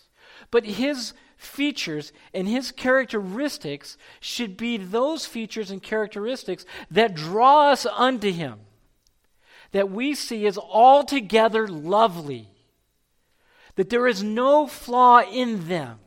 But 0.50 0.64
his 0.64 1.12
features 1.36 2.14
and 2.34 2.48
his 2.48 2.72
characteristics 2.72 3.98
should 4.22 4.56
be 4.56 4.78
those 4.78 5.26
features 5.26 5.72
and 5.72 5.84
characteristics 5.84 6.64
that 6.90 7.16
draw 7.16 7.70
us 7.70 7.86
unto 7.86 8.32
him, 8.32 8.62
that 9.74 9.92
we 9.92 10.16
see 10.16 10.48
as 10.48 10.58
altogether 10.58 11.68
lovely, 11.68 12.48
that 13.76 13.90
there 13.90 14.08
is 14.08 14.24
no 14.24 14.68
flaw 14.68 15.20
in 15.20 15.68
them. 15.68 16.00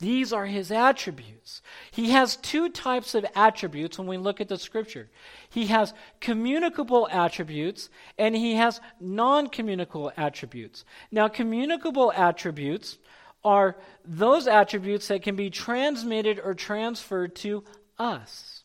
These 0.00 0.32
are 0.32 0.46
his 0.46 0.70
attributes. 0.70 1.62
He 1.90 2.10
has 2.10 2.36
two 2.36 2.68
types 2.68 3.14
of 3.14 3.24
attributes 3.36 3.98
when 3.98 4.08
we 4.08 4.16
look 4.16 4.40
at 4.40 4.48
the 4.48 4.58
scripture. 4.58 5.08
He 5.48 5.66
has 5.66 5.94
communicable 6.20 7.08
attributes 7.10 7.90
and 8.18 8.34
he 8.34 8.54
has 8.54 8.80
non 9.00 9.48
communicable 9.48 10.12
attributes. 10.16 10.84
Now, 11.12 11.28
communicable 11.28 12.12
attributes 12.12 12.98
are 13.44 13.76
those 14.04 14.48
attributes 14.48 15.08
that 15.08 15.22
can 15.22 15.36
be 15.36 15.50
transmitted 15.50 16.40
or 16.42 16.54
transferred 16.54 17.36
to 17.36 17.62
us. 17.98 18.64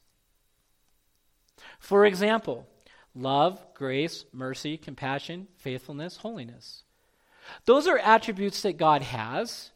For 1.80 2.06
example, 2.06 2.68
love, 3.14 3.64
grace, 3.76 4.26
mercy, 4.34 4.78
compassion, 4.78 5.48
faithfulness, 5.58 6.18
holiness. 6.18 6.84
Those 7.66 7.88
are 7.88 7.98
attributes 7.98 8.62
that 8.62 8.78
God 8.78 9.02
has 9.02 9.72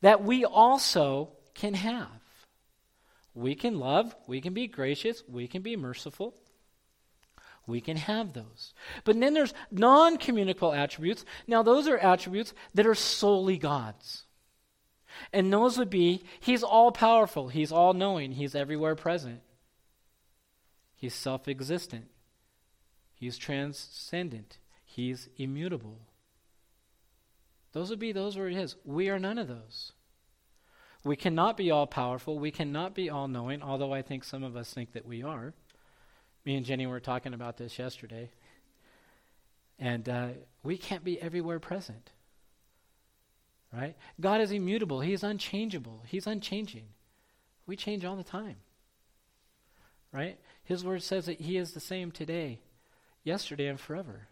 that 0.00 0.22
we 0.22 0.44
also 0.44 1.30
can 1.54 1.74
have. 1.74 2.08
We 3.34 3.54
can 3.54 3.78
love, 3.78 4.14
we 4.26 4.40
can 4.40 4.54
be 4.54 4.66
gracious, 4.66 5.22
we 5.28 5.46
can 5.46 5.62
be 5.62 5.76
merciful. 5.76 6.34
We 7.68 7.82
can 7.82 7.98
have 7.98 8.32
those. 8.32 8.72
But 9.04 9.20
then 9.20 9.34
there's 9.34 9.52
non 9.70 10.16
communicable 10.16 10.72
attributes. 10.72 11.26
Now, 11.46 11.62
those 11.62 11.86
are 11.86 11.98
attributes 11.98 12.54
that 12.74 12.86
are 12.86 12.94
solely 12.94 13.58
God's. 13.58 14.24
And 15.32 15.52
those 15.52 15.76
would 15.78 15.90
be 15.90 16.24
He's 16.40 16.62
all 16.62 16.90
powerful, 16.92 17.48
He's 17.48 17.70
all 17.70 17.92
knowing, 17.92 18.32
He's 18.32 18.54
everywhere 18.54 18.94
present, 18.94 19.40
He's 20.96 21.14
self 21.14 21.46
existent, 21.46 22.06
He's 23.14 23.36
transcendent, 23.36 24.58
He's 24.84 25.28
immutable. 25.36 26.07
Those 27.78 27.90
would 27.90 28.00
be 28.00 28.10
those 28.10 28.36
were 28.36 28.48
His. 28.48 28.74
We 28.84 29.08
are 29.08 29.20
none 29.20 29.38
of 29.38 29.46
those. 29.46 29.92
We 31.04 31.14
cannot 31.14 31.56
be 31.56 31.70
all 31.70 31.86
powerful. 31.86 32.36
We 32.36 32.50
cannot 32.50 32.92
be 32.92 33.08
all 33.08 33.28
knowing, 33.28 33.62
although 33.62 33.94
I 33.94 34.02
think 34.02 34.24
some 34.24 34.42
of 34.42 34.56
us 34.56 34.74
think 34.74 34.94
that 34.94 35.06
we 35.06 35.22
are. 35.22 35.54
Me 36.44 36.56
and 36.56 36.66
Jenny 36.66 36.88
were 36.88 36.98
talking 36.98 37.34
about 37.34 37.56
this 37.56 37.78
yesterday. 37.78 38.32
And 39.78 40.08
uh, 40.08 40.28
we 40.64 40.76
can't 40.76 41.04
be 41.04 41.22
everywhere 41.22 41.60
present. 41.60 42.10
Right? 43.72 43.94
God 44.20 44.40
is 44.40 44.50
immutable. 44.50 44.98
He 44.98 45.12
is 45.12 45.22
unchangeable. 45.22 46.02
He's 46.04 46.26
unchanging. 46.26 46.88
We 47.68 47.76
change 47.76 48.04
all 48.04 48.16
the 48.16 48.24
time. 48.24 48.56
Right? 50.10 50.36
His 50.64 50.84
word 50.84 51.04
says 51.04 51.26
that 51.26 51.42
He 51.42 51.56
is 51.56 51.74
the 51.74 51.80
same 51.80 52.10
today, 52.10 52.58
yesterday, 53.22 53.68
and 53.68 53.78
forever. 53.78 54.26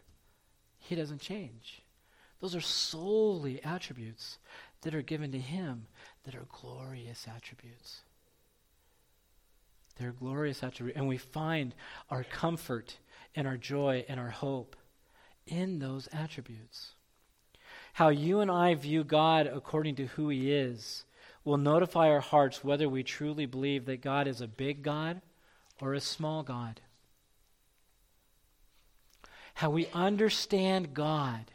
He 0.81 0.97
doesn't 0.97 1.21
change. 1.21 1.85
Those 2.41 2.55
are 2.55 2.61
solely 2.61 3.63
attributes 3.65 4.39
that 4.83 4.95
are 4.95 5.03
given 5.03 5.33
to 5.33 5.39
Him 5.39 5.87
that 6.25 6.35
are 6.35 6.47
glorious 6.61 7.27
attributes. 7.35 8.03
They're 9.99 10.13
glorious 10.13 10.63
attributes. 10.63 10.99
And 10.99 11.09
we 11.09 11.17
find 11.17 11.75
our 12.11 12.25
comfort 12.25 12.99
and 13.35 13.47
our 13.47 13.57
joy 13.57 14.05
and 14.09 14.21
our 14.21 14.31
hope 14.31 14.77
in 15.47 15.79
those 15.79 16.09
attributes. 16.13 16.93
How 17.95 18.11
you 18.11 18.41
and 18.41 18.51
I 18.51 18.75
view 18.75 19.05
God 19.05 19.47
according 19.47 19.95
to 19.97 20.07
who 20.07 20.29
He 20.29 20.53
is 20.53 21.05
will 21.45 21.57
notify 21.57 22.11
our 22.11 22.21
hearts 22.21 22.63
whether 22.63 22.89
we 22.89 23.03
truly 23.03 23.47
believe 23.47 23.87
that 23.87 24.03
God 24.03 24.27
is 24.27 24.41
a 24.41 24.49
big 24.49 24.83
God 24.83 25.23
or 25.81 25.95
a 25.95 26.01
small 26.01 26.43
God. 26.43 26.81
How 29.55 29.71
we 29.71 29.89
understand 29.95 30.93
God 30.93 31.51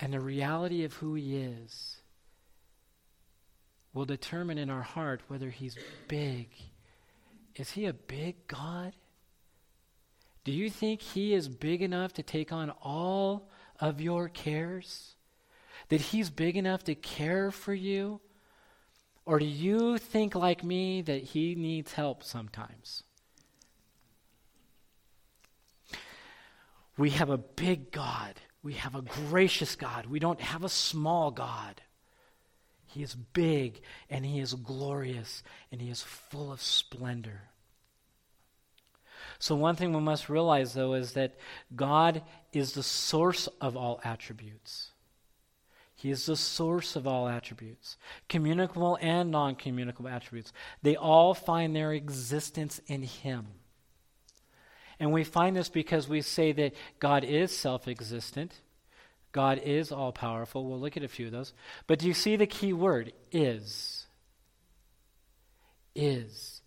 and 0.00 0.12
the 0.12 0.20
reality 0.20 0.84
of 0.84 0.94
who 0.94 1.14
He 1.14 1.36
is 1.36 1.96
will 3.92 4.04
determine 4.04 4.58
in 4.58 4.70
our 4.70 4.82
heart 4.82 5.22
whether 5.28 5.50
He's 5.50 5.76
big. 6.08 6.48
Is 7.56 7.70
He 7.70 7.86
a 7.86 7.92
big 7.92 8.46
God? 8.48 8.92
Do 10.44 10.52
you 10.52 10.68
think 10.68 11.00
He 11.00 11.32
is 11.32 11.48
big 11.48 11.80
enough 11.80 12.12
to 12.14 12.22
take 12.22 12.52
on 12.52 12.70
all 12.82 13.48
of 13.80 14.00
your 14.00 14.28
cares? 14.28 15.14
That 15.88 16.00
He's 16.00 16.30
big 16.30 16.56
enough 16.56 16.84
to 16.84 16.94
care 16.94 17.50
for 17.50 17.72
you? 17.72 18.20
Or 19.26 19.38
do 19.38 19.46
you 19.46 19.96
think, 19.96 20.34
like 20.34 20.62
me, 20.62 21.00
that 21.02 21.22
He 21.22 21.54
needs 21.54 21.92
help 21.92 22.22
sometimes? 22.22 23.04
We 26.96 27.10
have 27.10 27.30
a 27.30 27.38
big 27.38 27.90
God. 27.90 28.34
We 28.64 28.72
have 28.72 28.94
a 28.94 29.02
gracious 29.02 29.76
God. 29.76 30.06
We 30.06 30.18
don't 30.18 30.40
have 30.40 30.64
a 30.64 30.70
small 30.70 31.30
God. 31.30 31.82
He 32.86 33.02
is 33.02 33.14
big 33.14 33.82
and 34.08 34.24
He 34.24 34.40
is 34.40 34.54
glorious 34.54 35.42
and 35.70 35.82
He 35.82 35.90
is 35.90 36.02
full 36.02 36.50
of 36.50 36.62
splendor. 36.62 37.42
So, 39.38 39.54
one 39.54 39.76
thing 39.76 39.92
we 39.92 40.00
must 40.00 40.30
realize, 40.30 40.72
though, 40.72 40.94
is 40.94 41.12
that 41.12 41.34
God 41.76 42.22
is 42.52 42.72
the 42.72 42.82
source 42.82 43.48
of 43.60 43.76
all 43.76 44.00
attributes. 44.02 44.92
He 45.94 46.10
is 46.10 46.24
the 46.26 46.36
source 46.36 46.96
of 46.96 47.06
all 47.06 47.28
attributes, 47.28 47.98
communicable 48.28 48.98
and 49.00 49.30
non 49.30 49.56
communicable 49.56 50.08
attributes. 50.08 50.52
They 50.82 50.96
all 50.96 51.34
find 51.34 51.76
their 51.76 51.92
existence 51.92 52.80
in 52.86 53.02
Him. 53.02 53.46
And 54.98 55.12
we 55.12 55.24
find 55.24 55.56
this 55.56 55.68
because 55.68 56.08
we 56.08 56.20
say 56.22 56.52
that 56.52 56.74
God 56.98 57.24
is 57.24 57.56
self 57.56 57.88
existent, 57.88 58.54
God 59.32 59.60
is 59.64 59.90
all 59.90 60.12
powerful. 60.12 60.64
We'll 60.64 60.78
look 60.78 60.96
at 60.96 61.02
a 61.02 61.08
few 61.08 61.26
of 61.26 61.32
those. 61.32 61.52
But 61.86 61.98
do 61.98 62.06
you 62.06 62.14
see 62.14 62.36
the 62.36 62.46
key 62.46 62.72
word? 62.72 63.12
Is. 63.32 64.06
Is. 65.94 66.60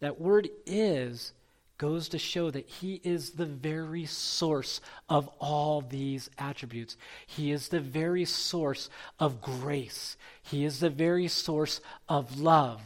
That 0.00 0.20
word 0.20 0.48
is 0.64 1.32
goes 1.78 2.08
to 2.08 2.18
show 2.18 2.50
that 2.50 2.68
he 2.68 3.00
is 3.04 3.30
the 3.30 3.46
very 3.46 4.04
source 4.04 4.80
of 5.08 5.28
all 5.38 5.80
these 5.80 6.28
attributes. 6.36 6.96
He 7.26 7.52
is 7.52 7.68
the 7.68 7.80
very 7.80 8.24
source 8.24 8.90
of 9.18 9.40
grace. 9.40 10.16
He 10.42 10.64
is 10.64 10.80
the 10.80 10.90
very 10.90 11.28
source 11.28 11.80
of 12.08 12.40
love. 12.40 12.82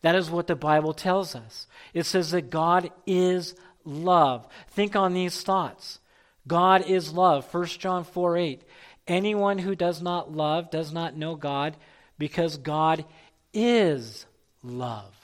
That 0.00 0.14
is 0.14 0.30
what 0.30 0.46
the 0.46 0.56
Bible 0.56 0.94
tells 0.94 1.34
us. 1.34 1.66
It 1.94 2.06
says 2.06 2.30
that 2.32 2.50
God 2.50 2.90
is 3.06 3.54
love. 3.84 4.46
Think 4.70 4.96
on 4.96 5.14
these 5.14 5.42
thoughts. 5.42 5.98
God 6.46 6.86
is 6.86 7.12
love. 7.12 7.52
1 7.52 7.66
John 7.66 8.04
4 8.04 8.36
8. 8.36 8.62
Anyone 9.06 9.58
who 9.58 9.74
does 9.74 10.00
not 10.00 10.32
love 10.32 10.70
does 10.70 10.92
not 10.92 11.16
know 11.16 11.34
God 11.34 11.76
because 12.18 12.56
God 12.56 13.04
is 13.52 14.26
love. 14.62 15.14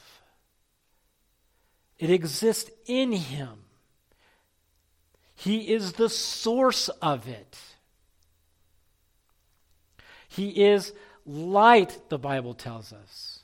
It 1.99 2.11
exists 2.11 2.71
in 2.87 3.13
him. 3.13 3.65
He 5.35 5.73
is 5.73 5.93
the 5.93 6.09
source 6.09 6.89
of 7.01 7.29
it. 7.29 7.59
He 10.29 10.65
is 10.65 10.93
light, 11.25 11.99
the 12.09 12.19
Bible 12.19 12.55
tells 12.55 12.93
us. 12.93 13.38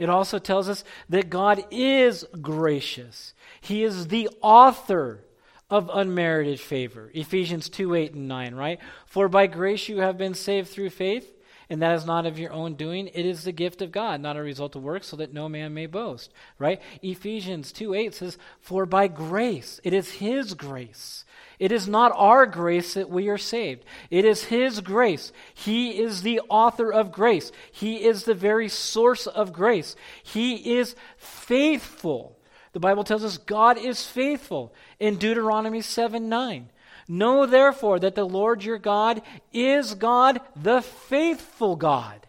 It 0.00 0.08
also 0.08 0.38
tells 0.38 0.68
us 0.68 0.82
that 1.10 1.28
God 1.28 1.62
is 1.70 2.24
gracious. 2.40 3.34
He 3.60 3.84
is 3.84 4.08
the 4.08 4.30
author 4.40 5.24
of 5.68 5.90
unmerited 5.92 6.58
favor. 6.58 7.10
Ephesians 7.12 7.68
2 7.68 7.94
8 7.94 8.14
and 8.14 8.26
9, 8.26 8.54
right? 8.54 8.80
For 9.04 9.28
by 9.28 9.46
grace 9.46 9.88
you 9.88 9.98
have 9.98 10.16
been 10.16 10.34
saved 10.34 10.70
through 10.70 10.90
faith 10.90 11.32
and 11.70 11.80
that 11.80 11.94
is 11.94 12.04
not 12.04 12.26
of 12.26 12.38
your 12.38 12.52
own 12.52 12.74
doing. 12.74 13.06
It 13.06 13.24
is 13.24 13.44
the 13.44 13.52
gift 13.52 13.80
of 13.80 13.92
God, 13.92 14.20
not 14.20 14.36
a 14.36 14.42
result 14.42 14.74
of 14.74 14.82
works, 14.82 15.06
so 15.06 15.16
that 15.16 15.32
no 15.32 15.48
man 15.48 15.72
may 15.72 15.86
boast. 15.86 16.32
Right? 16.58 16.82
Ephesians 17.00 17.70
2 17.70 17.94
8 17.94 18.14
says, 18.14 18.38
For 18.58 18.84
by 18.84 19.06
grace, 19.06 19.80
it 19.84 19.94
is 19.94 20.14
His 20.14 20.54
grace. 20.54 21.24
It 21.60 21.72
is 21.72 21.86
not 21.86 22.12
our 22.16 22.46
grace 22.46 22.94
that 22.94 23.10
we 23.10 23.28
are 23.28 23.38
saved. 23.38 23.84
It 24.10 24.24
is 24.24 24.44
His 24.44 24.80
grace. 24.80 25.30
He 25.52 26.00
is 26.00 26.22
the 26.22 26.40
author 26.48 26.90
of 26.90 27.12
grace. 27.12 27.52
He 27.70 28.02
is 28.02 28.24
the 28.24 28.34
very 28.34 28.70
source 28.70 29.26
of 29.26 29.52
grace. 29.52 29.94
He 30.22 30.78
is 30.78 30.96
faithful. 31.18 32.38
The 32.72 32.80
Bible 32.80 33.04
tells 33.04 33.24
us 33.24 33.36
God 33.36 33.76
is 33.76 34.06
faithful 34.06 34.72
in 34.98 35.18
Deuteronomy 35.18 35.82
7 35.82 36.30
9. 36.30 36.70
Know 37.06 37.44
therefore 37.44 37.98
that 37.98 38.14
the 38.14 38.24
Lord 38.24 38.64
your 38.64 38.78
God 38.78 39.20
is 39.52 39.94
God, 39.94 40.40
the 40.56 40.80
faithful 40.80 41.76
God, 41.76 42.26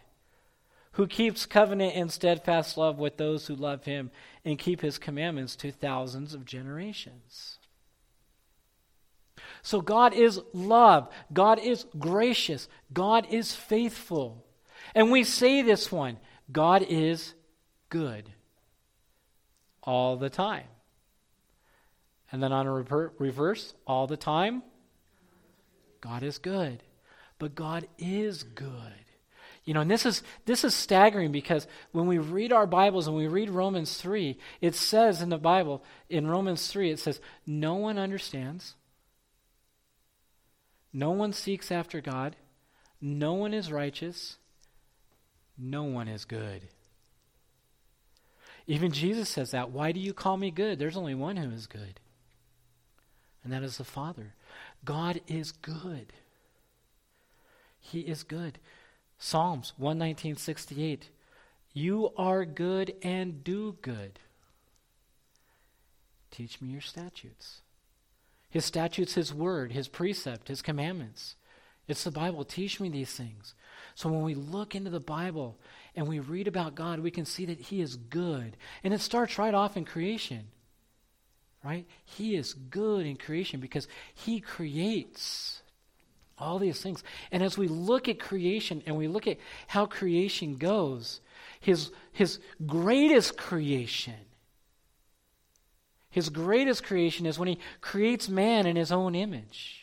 who 0.93 1.07
keeps 1.07 1.45
covenant 1.45 1.95
and 1.95 2.11
steadfast 2.11 2.77
love 2.77 2.99
with 2.99 3.15
those 3.15 3.47
who 3.47 3.55
love 3.55 3.85
him 3.85 4.11
and 4.43 4.59
keep 4.59 4.81
his 4.81 4.97
commandments 4.97 5.55
to 5.57 5.71
thousands 5.71 6.33
of 6.33 6.45
generations. 6.45 7.59
So 9.63 9.81
God 9.81 10.13
is 10.13 10.39
love, 10.53 11.09
God 11.31 11.59
is 11.59 11.85
gracious, 11.97 12.67
God 12.93 13.27
is 13.29 13.53
faithful. 13.53 14.45
And 14.95 15.11
we 15.11 15.23
say 15.23 15.61
this 15.61 15.91
one 15.91 16.17
God 16.51 16.85
is 16.87 17.33
good 17.89 18.29
all 19.83 20.17
the 20.17 20.29
time. 20.29 20.65
And 22.31 22.41
then 22.41 22.53
on 22.53 22.65
a 22.65 22.71
reverse, 22.71 23.73
all 23.85 24.07
the 24.07 24.17
time, 24.17 24.63
God 25.99 26.23
is 26.23 26.37
good. 26.37 26.81
But 27.39 27.55
God 27.55 27.87
is 27.97 28.43
good. 28.43 28.93
You 29.63 29.75
know, 29.75 29.81
and 29.81 29.91
this 29.91 30.05
is 30.05 30.23
this 30.45 30.63
is 30.63 30.73
staggering 30.73 31.31
because 31.31 31.67
when 31.91 32.07
we 32.07 32.17
read 32.17 32.51
our 32.51 32.65
Bibles 32.65 33.07
and 33.07 33.15
we 33.15 33.27
read 33.27 33.49
Romans 33.49 33.97
3, 33.97 34.37
it 34.59 34.73
says 34.75 35.21
in 35.21 35.29
the 35.29 35.37
Bible, 35.37 35.83
in 36.09 36.27
Romans 36.27 36.67
3, 36.67 36.89
it 36.89 36.99
says, 36.99 37.19
No 37.45 37.75
one 37.75 37.99
understands. 37.99 38.75
No 40.93 41.11
one 41.11 41.33
seeks 41.33 41.71
after 41.71 42.01
God. 42.01 42.35
No 42.99 43.33
one 43.33 43.53
is 43.53 43.71
righteous. 43.71 44.37
No 45.57 45.83
one 45.83 46.07
is 46.07 46.25
good. 46.25 46.67
Even 48.67 48.91
Jesus 48.91 49.29
says 49.29 49.51
that. 49.51 49.71
Why 49.71 49.91
do 49.91 49.99
you 49.99 50.13
call 50.13 50.37
me 50.37 50.51
good? 50.51 50.79
There's 50.79 50.97
only 50.97 51.15
one 51.15 51.37
who 51.37 51.49
is 51.51 51.67
good, 51.67 51.99
and 53.43 53.51
that 53.51 53.63
is 53.63 53.77
the 53.77 53.83
Father. 53.83 54.33
God 54.85 55.21
is 55.27 55.51
good. 55.51 56.13
He 57.79 58.01
is 58.01 58.23
good. 58.23 58.59
Psalms 59.17 59.73
119:68 59.79 61.09
You 61.73 62.11
are 62.17 62.45
good 62.45 62.95
and 63.01 63.43
do 63.43 63.77
good. 63.81 64.19
Teach 66.29 66.61
me 66.61 66.69
your 66.69 66.81
statutes. 66.81 67.61
His 68.51 68.65
statutes, 68.65 69.15
his 69.15 69.33
word, 69.33 69.71
his 69.71 69.87
precept, 69.87 70.47
his 70.47 70.61
commandments. 70.61 71.35
It's 71.87 72.03
the 72.03 72.11
Bible. 72.11 72.45
Teach 72.45 72.79
me 72.79 72.89
these 72.89 73.11
things. 73.11 73.55
So 73.95 74.09
when 74.09 74.21
we 74.21 74.35
look 74.35 74.75
into 74.75 74.91
the 74.91 74.99
Bible 74.99 75.57
and 75.95 76.07
we 76.07 76.19
read 76.19 76.47
about 76.47 76.75
God, 76.75 76.99
we 76.99 77.11
can 77.11 77.25
see 77.25 77.45
that 77.45 77.59
he 77.59 77.81
is 77.81 77.95
good. 77.95 78.55
And 78.83 78.93
it 78.93 79.01
starts 79.01 79.39
right 79.39 79.53
off 79.53 79.75
in 79.75 79.85
creation 79.85 80.47
right? 81.63 81.85
He 82.05 82.35
is 82.35 82.53
good 82.53 83.05
in 83.05 83.17
creation 83.17 83.59
because 83.59 83.87
He 84.13 84.39
creates 84.39 85.61
all 86.37 86.59
these 86.59 86.81
things. 86.81 87.03
And 87.31 87.43
as 87.43 87.57
we 87.57 87.67
look 87.67 88.09
at 88.09 88.19
creation 88.19 88.81
and 88.85 88.97
we 88.97 89.07
look 89.07 89.27
at 89.27 89.37
how 89.67 89.85
creation 89.85 90.57
goes, 90.57 91.21
His, 91.59 91.91
his 92.11 92.39
greatest 92.65 93.37
creation, 93.37 94.15
His 96.11 96.29
greatest 96.29 96.83
creation 96.83 97.25
is 97.25 97.39
when 97.39 97.47
He 97.47 97.59
creates 97.79 98.29
man 98.29 98.67
in 98.67 98.75
His 98.75 98.91
own 98.91 99.15
image. 99.15 99.77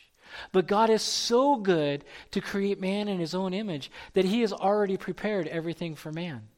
But 0.52 0.68
God 0.68 0.90
is 0.90 1.02
so 1.02 1.56
good 1.56 2.04
to 2.30 2.40
create 2.40 2.80
man 2.80 3.08
in 3.08 3.18
His 3.18 3.34
own 3.34 3.52
image 3.52 3.90
that 4.12 4.26
He 4.26 4.42
has 4.42 4.52
already 4.52 4.96
prepared 4.96 5.48
everything 5.48 5.94
for 5.96 6.12
man. 6.12 6.48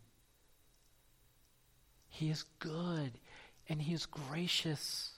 He 2.08 2.30
is 2.30 2.44
good 2.58 3.12
and 3.68 3.80
He 3.80 3.94
is 3.94 4.06
gracious. 4.06 5.12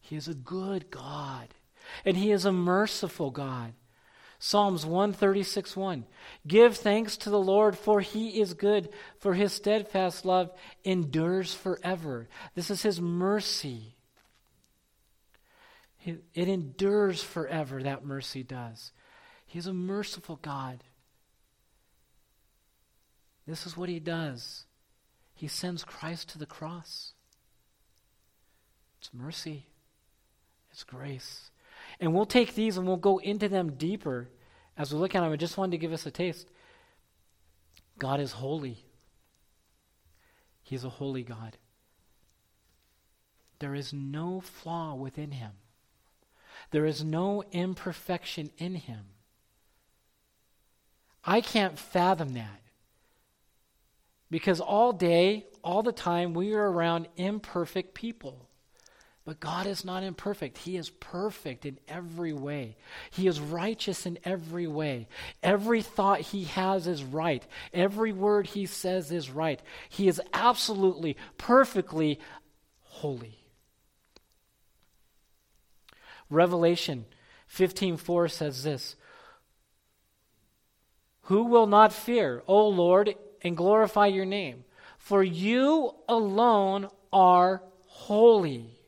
He 0.00 0.14
is 0.14 0.28
a 0.28 0.34
good 0.34 0.90
God, 0.90 1.48
and 2.04 2.16
He 2.16 2.30
is 2.30 2.44
a 2.44 2.52
merciful 2.52 3.32
God. 3.32 3.74
Psalms 4.38 4.86
136 4.86 5.76
1. 5.76 6.04
Give 6.46 6.76
thanks 6.76 7.16
to 7.18 7.30
the 7.30 7.40
Lord, 7.40 7.76
for 7.76 8.00
He 8.00 8.40
is 8.40 8.54
good, 8.54 8.90
for 9.18 9.34
His 9.34 9.52
steadfast 9.52 10.24
love 10.24 10.52
endures 10.84 11.52
forever. 11.52 12.28
This 12.54 12.70
is 12.70 12.82
His 12.82 13.00
mercy. 13.00 13.95
It 16.06 16.48
endures 16.48 17.22
forever, 17.22 17.82
that 17.82 18.04
mercy 18.04 18.42
does. 18.42 18.92
He's 19.44 19.66
a 19.66 19.74
merciful 19.74 20.38
God. 20.40 20.84
This 23.46 23.66
is 23.66 23.76
what 23.76 23.88
He 23.88 23.98
does. 23.98 24.66
He 25.34 25.48
sends 25.48 25.84
Christ 25.84 26.28
to 26.30 26.38
the 26.38 26.46
cross. 26.46 27.12
It's 28.98 29.10
mercy, 29.12 29.66
it's 30.70 30.84
grace. 30.84 31.50
And 32.00 32.14
we'll 32.14 32.26
take 32.26 32.54
these 32.54 32.76
and 32.76 32.86
we'll 32.86 32.96
go 32.96 33.18
into 33.18 33.48
them 33.48 33.72
deeper 33.72 34.28
as 34.76 34.92
we 34.92 34.98
look 34.98 35.14
at 35.14 35.20
them. 35.20 35.32
I 35.32 35.36
just 35.36 35.56
wanted 35.56 35.72
to 35.72 35.78
give 35.78 35.92
us 35.92 36.06
a 36.06 36.10
taste. 36.10 36.48
God 37.98 38.20
is 38.20 38.32
holy, 38.32 38.84
He's 40.62 40.84
a 40.84 40.88
holy 40.88 41.22
God. 41.22 41.56
There 43.58 43.74
is 43.74 43.92
no 43.92 44.40
flaw 44.40 44.94
within 44.94 45.30
Him, 45.30 45.52
there 46.70 46.86
is 46.86 47.04
no 47.04 47.42
imperfection 47.52 48.50
in 48.58 48.74
Him. 48.74 49.06
I 51.24 51.40
can't 51.40 51.78
fathom 51.78 52.34
that. 52.34 52.62
Because 54.30 54.60
all 54.60 54.92
day, 54.92 55.46
all 55.62 55.82
the 55.82 55.92
time, 55.92 56.34
we 56.34 56.54
are 56.54 56.70
around 56.70 57.08
imperfect 57.16 57.94
people. 57.94 58.48
But 59.24 59.40
God 59.40 59.66
is 59.66 59.84
not 59.84 60.04
imperfect. 60.04 60.56
He 60.56 60.76
is 60.76 60.88
perfect 60.88 61.66
in 61.66 61.80
every 61.88 62.32
way. 62.32 62.76
He 63.10 63.26
is 63.26 63.40
righteous 63.40 64.06
in 64.06 64.20
every 64.24 64.68
way. 64.68 65.08
Every 65.42 65.82
thought 65.82 66.20
he 66.20 66.44
has 66.44 66.86
is 66.86 67.02
right. 67.02 67.44
Every 67.72 68.12
word 68.12 68.46
he 68.46 68.66
says 68.66 69.10
is 69.10 69.28
right. 69.28 69.60
He 69.88 70.06
is 70.06 70.22
absolutely, 70.32 71.16
perfectly 71.38 72.20
holy. 72.82 73.45
Revelation 76.28 77.06
15:4 77.46 78.28
says 78.28 78.64
this, 78.64 78.96
"Who 81.22 81.44
will 81.44 81.66
not 81.66 81.92
fear, 81.92 82.42
O 82.46 82.68
Lord, 82.68 83.16
and 83.42 83.56
glorify 83.56 84.06
your 84.06 84.24
name? 84.24 84.64
For 84.98 85.22
you 85.22 85.94
alone 86.08 86.90
are 87.12 87.62
holy." 87.86 88.80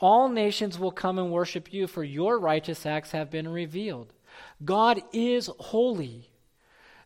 All 0.00 0.28
nations 0.28 0.78
will 0.78 0.90
come 0.90 1.18
and 1.18 1.30
worship 1.30 1.72
you, 1.72 1.86
for 1.86 2.02
your 2.02 2.38
righteous 2.38 2.84
acts 2.84 3.12
have 3.12 3.30
been 3.30 3.48
revealed. 3.48 4.12
God 4.64 5.02
is 5.12 5.46
holy. 5.58 6.31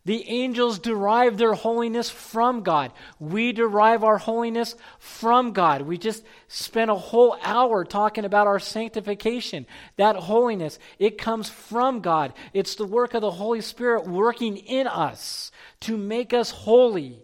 The 0.07 0.23
angels 0.29 0.79
derive 0.79 1.37
their 1.37 1.53
holiness 1.53 2.09
from 2.09 2.63
God. 2.63 2.93
We 3.19 3.51
derive 3.51 4.05
our 4.05 4.17
holiness 4.17 4.73
from 4.99 5.51
God. 5.51 5.81
We 5.81 5.97
just 5.97 6.23
spent 6.47 6.89
a 6.89 6.95
whole 6.95 7.37
hour 7.43 7.83
talking 7.83 8.23
about 8.23 8.47
our 8.47 8.57
sanctification. 8.57 9.67
That 9.97 10.15
holiness, 10.15 10.79
it 10.97 11.17
comes 11.17 11.49
from 11.49 11.99
God. 11.99 12.31
It's 12.53 12.75
the 12.75 12.85
work 12.85 13.15
of 13.15 13.21
the 13.21 13.31
Holy 13.31 13.59
Spirit 13.59 14.07
working 14.07 14.55
in 14.55 14.87
us 14.87 15.51
to 15.81 15.97
make 15.97 16.33
us 16.33 16.51
holy 16.51 17.21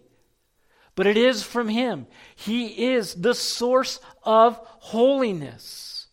but 0.96 1.06
it 1.06 1.16
is 1.16 1.42
from 1.42 1.68
Him. 1.68 2.06
He 2.36 2.92
is 2.92 3.14
the 3.14 3.34
source 3.34 3.98
of 4.22 4.60
holiness. 4.62 6.06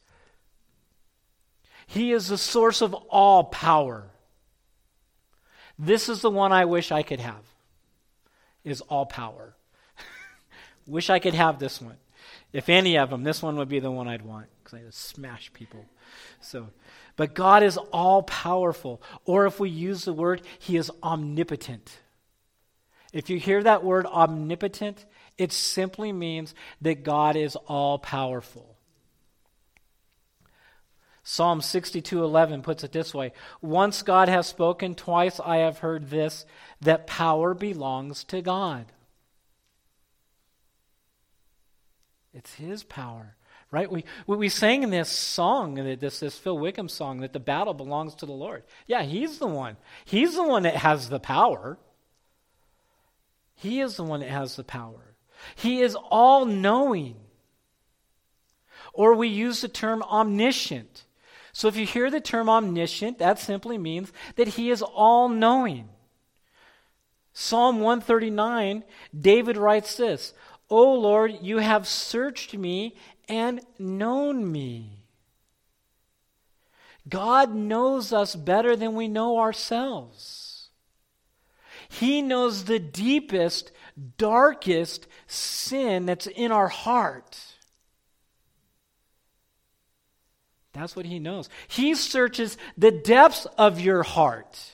He 1.86 2.14
is 2.14 2.30
the 2.30 2.38
source 2.38 2.82
of 2.82 2.94
all 2.94 3.44
power. 3.44 4.10
This 5.82 6.10
is 6.10 6.22
the 6.22 6.30
one 6.30 6.52
I 6.52 6.66
wish 6.66 6.92
I 6.92 7.02
could 7.02 7.20
have. 7.20 7.42
Is 8.64 8.82
all 8.82 9.08
power. 9.08 9.56
wish 10.88 11.10
I 11.10 11.18
could 11.18 11.34
have 11.34 11.58
this 11.58 11.82
one. 11.82 11.98
If 12.54 12.70
any 12.70 13.00
of 13.00 13.10
them, 13.10 13.24
this 13.24 13.42
one 13.42 13.56
would 13.58 13.68
be 13.68 13.80
the 13.80 13.90
one 13.90 14.08
I'd 14.08 14.22
want 14.22 14.46
because 14.64 14.80
I 14.80 14.84
just 14.84 15.00
smash 15.00 15.52
people. 15.54 15.84
So, 16.40 16.68
but 17.16 17.34
God 17.34 17.64
is 17.64 17.78
all 17.92 18.22
powerful. 18.22 19.02
Or 19.26 19.48
if 19.48 19.60
we 19.60 19.72
use 19.72 20.06
the 20.06 20.14
word, 20.14 20.44
He 20.60 20.78
is 20.78 20.92
omnipotent. 21.02 21.98
If 23.12 23.32
you 23.32 23.40
hear 23.40 23.64
that 23.64 23.84
word 23.84 24.06
omnipotent, 24.06 25.06
it 25.40 25.52
simply 25.52 26.12
means 26.12 26.54
that 26.82 27.04
God 27.04 27.36
is 27.36 27.56
all 27.56 27.98
powerful. 27.98 28.71
Psalm 31.24 31.62
62:11 31.62 32.64
puts 32.64 32.84
it 32.84 32.92
this 32.92 33.14
way, 33.14 33.32
once 33.62 34.02
God 34.02 34.28
has 34.28 34.48
spoken, 34.48 34.96
twice 34.96 35.40
I 35.40 35.58
have 35.58 35.80
heard 35.80 36.10
this 36.10 36.46
that 36.82 37.08
power 37.08 37.54
belongs 37.54 38.24
to 38.26 38.42
God. 38.42 38.92
It's 42.34 42.56
his 42.56 42.84
power. 42.84 43.36
Right? 43.72 43.90
We, 43.90 44.04
we 44.28 44.50
sang 44.50 44.84
in 44.84 44.90
this 44.90 45.10
song, 45.10 45.76
this, 45.76 46.20
this 46.20 46.38
Phil 46.38 46.58
Wickham 46.58 46.90
song, 46.90 47.22
that 47.22 47.32
the 47.32 47.40
battle 47.40 47.74
belongs 47.74 48.16
to 48.16 48.26
the 48.26 48.34
Lord. 48.34 48.64
Yeah, 48.86 49.04
he's 49.04 49.40
the 49.40 49.48
one. 49.48 49.78
He's 50.04 50.36
the 50.36 50.44
one 50.44 50.64
that 50.64 50.76
has 50.76 51.08
the 51.08 51.22
power. 51.22 51.78
He 53.56 53.80
is 53.80 53.96
the 53.96 54.04
one 54.04 54.20
that 54.20 54.30
has 54.30 54.58
the 54.58 54.66
power. 54.66 55.16
He 55.56 55.82
is 55.82 55.96
all 55.96 56.44
knowing. 56.44 57.16
Or 58.92 59.16
we 59.16 59.30
use 59.30 59.62
the 59.62 59.70
term 59.70 60.04
omniscient. 60.04 61.06
So 61.54 61.68
if 61.68 61.76
you 61.76 61.86
hear 61.86 62.10
the 62.10 62.22
term 62.22 62.50
omniscient, 62.50 63.20
that 63.20 63.40
simply 63.40 63.78
means 63.78 64.12
that 64.36 64.50
he 64.50 64.70
is 64.70 64.82
all 64.82 65.30
knowing. 65.30 65.90
Psalm 67.34 67.80
139, 67.80 68.84
David 69.18 69.58
writes 69.58 69.96
this 69.96 70.34
O 70.70 70.94
Lord, 70.94 71.40
you 71.42 71.58
have 71.58 71.88
searched 71.88 72.58
me 72.58 72.96
and 73.28 73.62
known 73.78 74.50
me. 74.52 75.04
God 77.10 77.54
knows 77.54 78.14
us 78.14 78.36
better 78.36 78.76
than 78.76 78.96
we 78.96 79.08
know 79.08 79.40
ourselves. 79.40 80.70
He 81.90 82.22
knows 82.22 82.66
the 82.66 82.80
deepest, 82.80 83.72
darkest 84.18 85.08
sin 85.28 86.06
that's 86.06 86.28
in 86.28 86.52
our 86.52 86.70
heart. 86.70 87.38
That's 90.74 90.96
what 90.96 91.06
he 91.06 91.20
knows. 91.20 91.50
He 91.68 91.96
searches 91.96 92.58
the 92.78 92.92
depths 92.92 93.46
of 93.58 93.80
your 93.80 94.04
heart. 94.04 94.72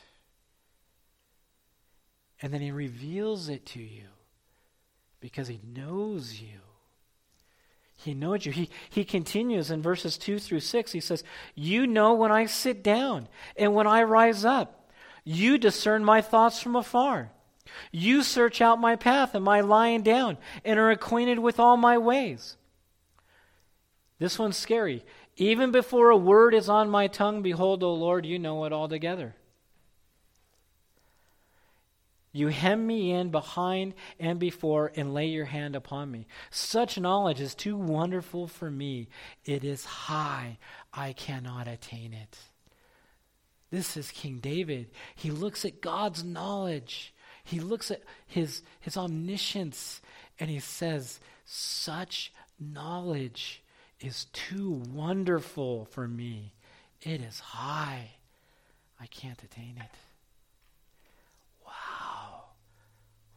And 2.42 2.54
then 2.54 2.62
he 2.62 2.72
reveals 2.72 3.50
it 3.50 3.66
to 3.68 3.80
you 3.80 4.04
because 5.20 5.48
he 5.48 5.60
knows 5.76 6.40
you. 6.40 6.60
He 7.96 8.14
knows 8.14 8.46
you. 8.46 8.52
He, 8.52 8.70
he 8.92 9.04
continues 9.04 9.72
in 9.72 9.82
verses 9.82 10.20
2 10.20 10.38
through 10.38 10.60
6. 10.60 10.92
He 10.92 11.00
says, 11.00 11.24
You 11.56 11.88
know 11.88 12.14
when 12.14 12.32
I 12.32 12.46
sit 12.46 12.84
down 12.84 13.28
and 13.56 13.74
when 13.74 13.88
I 13.88 14.04
rise 14.04 14.46
up. 14.46 14.92
You 15.24 15.58
discern 15.58 16.06
my 16.06 16.22
thoughts 16.22 16.62
from 16.62 16.76
afar. 16.76 17.32
You 17.92 18.22
search 18.22 18.62
out 18.62 18.80
my 18.80 18.96
path 18.96 19.36
and 19.36 19.44
my 19.44 19.62
lying 19.62 20.02
down, 20.04 20.38
and 20.64 20.80
are 20.80 20.92
acquainted 20.92 21.40
with 21.40 21.60
all 21.60 21.76
my 21.76 21.98
ways. 21.98 22.56
This 24.20 24.40
one's 24.40 24.56
scary. 24.58 25.04
Even 25.38 25.72
before 25.72 26.10
a 26.10 26.18
word 26.18 26.56
is 26.56 26.68
on 26.68 26.90
my 26.90 27.08
tongue, 27.08 27.44
behold, 27.44 27.84
O 27.84 27.94
Lord, 27.94 28.26
you 28.26 28.40
know 28.40 28.66
it 28.66 28.74
altogether. 28.74 29.36
You 32.32 32.48
hem 32.48 32.86
me 32.86 33.12
in 33.12 33.30
behind 33.30 33.94
and 34.20 34.40
before 34.40 34.92
and 34.96 35.14
lay 35.14 35.28
your 35.28 35.46
hand 35.46 35.76
upon 35.76 36.12
me. 36.12 36.28
Such 36.50 37.00
knowledge 37.00 37.40
is 37.40 37.56
too 37.56 37.76
wonderful 37.76 38.48
for 38.48 38.70
me. 38.70 39.10
It 39.46 39.64
is 39.64 39.86
high. 39.86 40.58
I 40.92 41.14
cannot 41.14 41.68
attain 41.68 42.14
it. 42.14 42.38
This 43.70 43.96
is 43.96 44.12
King 44.12 44.40
David. 44.40 44.90
He 45.16 45.30
looks 45.30 45.66
at 45.66 45.82
God's 45.82 46.24
knowledge, 46.24 47.14
he 47.44 47.60
looks 47.60 47.92
at 47.92 48.02
his, 48.26 48.62
his 48.80 48.98
omniscience, 48.98 50.02
and 50.40 50.50
he 50.50 50.60
says, 50.60 51.20
Such 51.46 52.32
knowledge 52.60 53.64
is 54.00 54.26
too 54.26 54.82
wonderful 54.92 55.86
for 55.86 56.08
me. 56.08 56.54
It 57.02 57.22
is 57.22 57.40
high. 57.40 58.12
I 59.00 59.06
can't 59.08 59.42
attain 59.44 59.78
it. 59.78 59.98
Wow. 61.66 62.46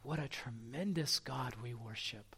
What 0.03 0.18
a 0.18 0.29
tremendous 0.29 1.18
God 1.18 1.55
we 1.62 1.75
worship. 1.75 2.37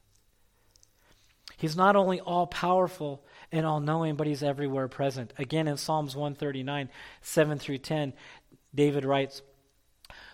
He's 1.57 1.77
not 1.77 1.95
only 1.95 2.21
all 2.21 2.47
powerful 2.47 3.25
and 3.53 3.65
all 3.65 3.81
knowing, 3.81 4.17
but 4.17 4.27
he's 4.27 4.43
everywhere 4.43 4.89
present. 4.89 5.33
Again, 5.39 5.69
in 5.69 5.77
Psalms 5.77 6.17
139, 6.17 6.89
7 7.21 7.59
through 7.59 7.79
10, 7.79 8.13
David 8.75 9.05
writes, 9.05 9.43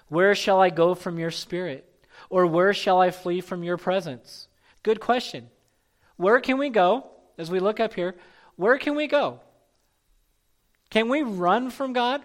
Where 0.08 0.34
shall 0.34 0.60
I 0.60 0.70
go 0.70 0.94
from 0.94 1.18
your 1.18 1.30
spirit? 1.30 1.84
Or 2.30 2.46
where 2.46 2.72
shall 2.72 3.00
I 3.00 3.10
flee 3.10 3.40
from 3.40 3.62
your 3.62 3.76
presence? 3.76 4.48
Good 4.82 5.00
question. 5.00 5.48
Where 6.16 6.40
can 6.40 6.58
we 6.58 6.70
go? 6.70 7.10
As 7.38 7.50
we 7.50 7.60
look 7.60 7.78
up 7.80 7.94
here, 7.94 8.16
where 8.56 8.76
can 8.76 8.96
we 8.96 9.06
go? 9.06 9.40
Can 10.90 11.08
we 11.08 11.22
run 11.22 11.70
from 11.70 11.92
God? 11.92 12.22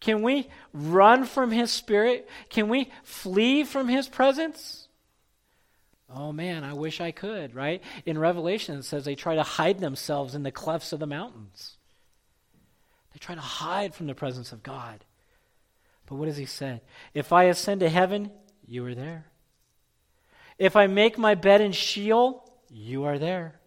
Can 0.00 0.22
we 0.22 0.48
run 0.72 1.24
from 1.24 1.50
His 1.50 1.70
Spirit? 1.70 2.28
Can 2.48 2.68
we 2.68 2.90
flee 3.02 3.64
from 3.64 3.88
His 3.88 4.08
presence? 4.08 4.88
Oh 6.14 6.32
man, 6.32 6.62
I 6.62 6.74
wish 6.74 7.00
I 7.00 7.10
could, 7.10 7.54
right? 7.54 7.82
In 8.06 8.18
Revelation, 8.18 8.78
it 8.78 8.84
says 8.84 9.04
they 9.04 9.16
try 9.16 9.34
to 9.34 9.42
hide 9.42 9.80
themselves 9.80 10.34
in 10.34 10.44
the 10.44 10.52
clefts 10.52 10.92
of 10.92 11.00
the 11.00 11.06
mountains. 11.06 11.76
They 13.12 13.18
try 13.18 13.34
to 13.34 13.40
hide 13.40 13.94
from 13.94 14.06
the 14.06 14.14
presence 14.14 14.52
of 14.52 14.62
God. 14.62 15.04
But 16.06 16.16
what 16.16 16.26
does 16.26 16.36
he 16.36 16.46
say? 16.46 16.82
If 17.14 17.32
I 17.32 17.44
ascend 17.44 17.80
to 17.80 17.88
heaven, 17.88 18.30
you 18.66 18.84
are 18.86 18.94
there. 18.94 19.26
If 20.58 20.76
I 20.76 20.86
make 20.86 21.18
my 21.18 21.34
bed 21.34 21.60
in 21.60 21.72
Sheol, 21.72 22.48
you 22.70 23.04
are 23.04 23.18
there. 23.18 23.60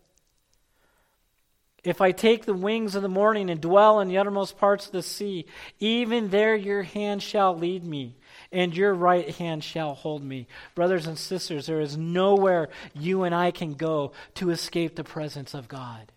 If 1.87 2.01
I 2.01 2.11
take 2.11 2.43
the 2.43 2.53
wings 2.53 2.95
of 2.95 3.01
the 3.01 3.07
morning 3.07 3.49
and 3.49 3.61
dwell 3.61 4.01
in 4.01 4.09
the 4.09 4.17
uttermost 4.17 4.57
parts 4.57 4.87
of 4.87 4.91
the 4.91 5.01
sea, 5.01 5.45
even 5.79 6.29
there 6.29 6.53
your 6.53 6.83
hand 6.83 7.23
shall 7.23 7.57
lead 7.57 7.85
me 7.85 8.17
and 8.51 8.75
your 8.75 8.93
right 8.93 9.29
hand 9.35 9.63
shall 9.63 9.93
hold 9.93 10.21
me. 10.21 10.47
Brothers 10.75 11.07
and 11.07 11.17
sisters, 11.17 11.65
there 11.65 11.79
is 11.79 11.95
nowhere 11.95 12.67
you 12.93 13.23
and 13.23 13.33
I 13.33 13.51
can 13.51 13.73
go 13.73 14.11
to 14.33 14.49
escape 14.49 14.97
the 14.97 15.05
presence 15.05 15.53
of 15.53 15.69
God. 15.69 16.11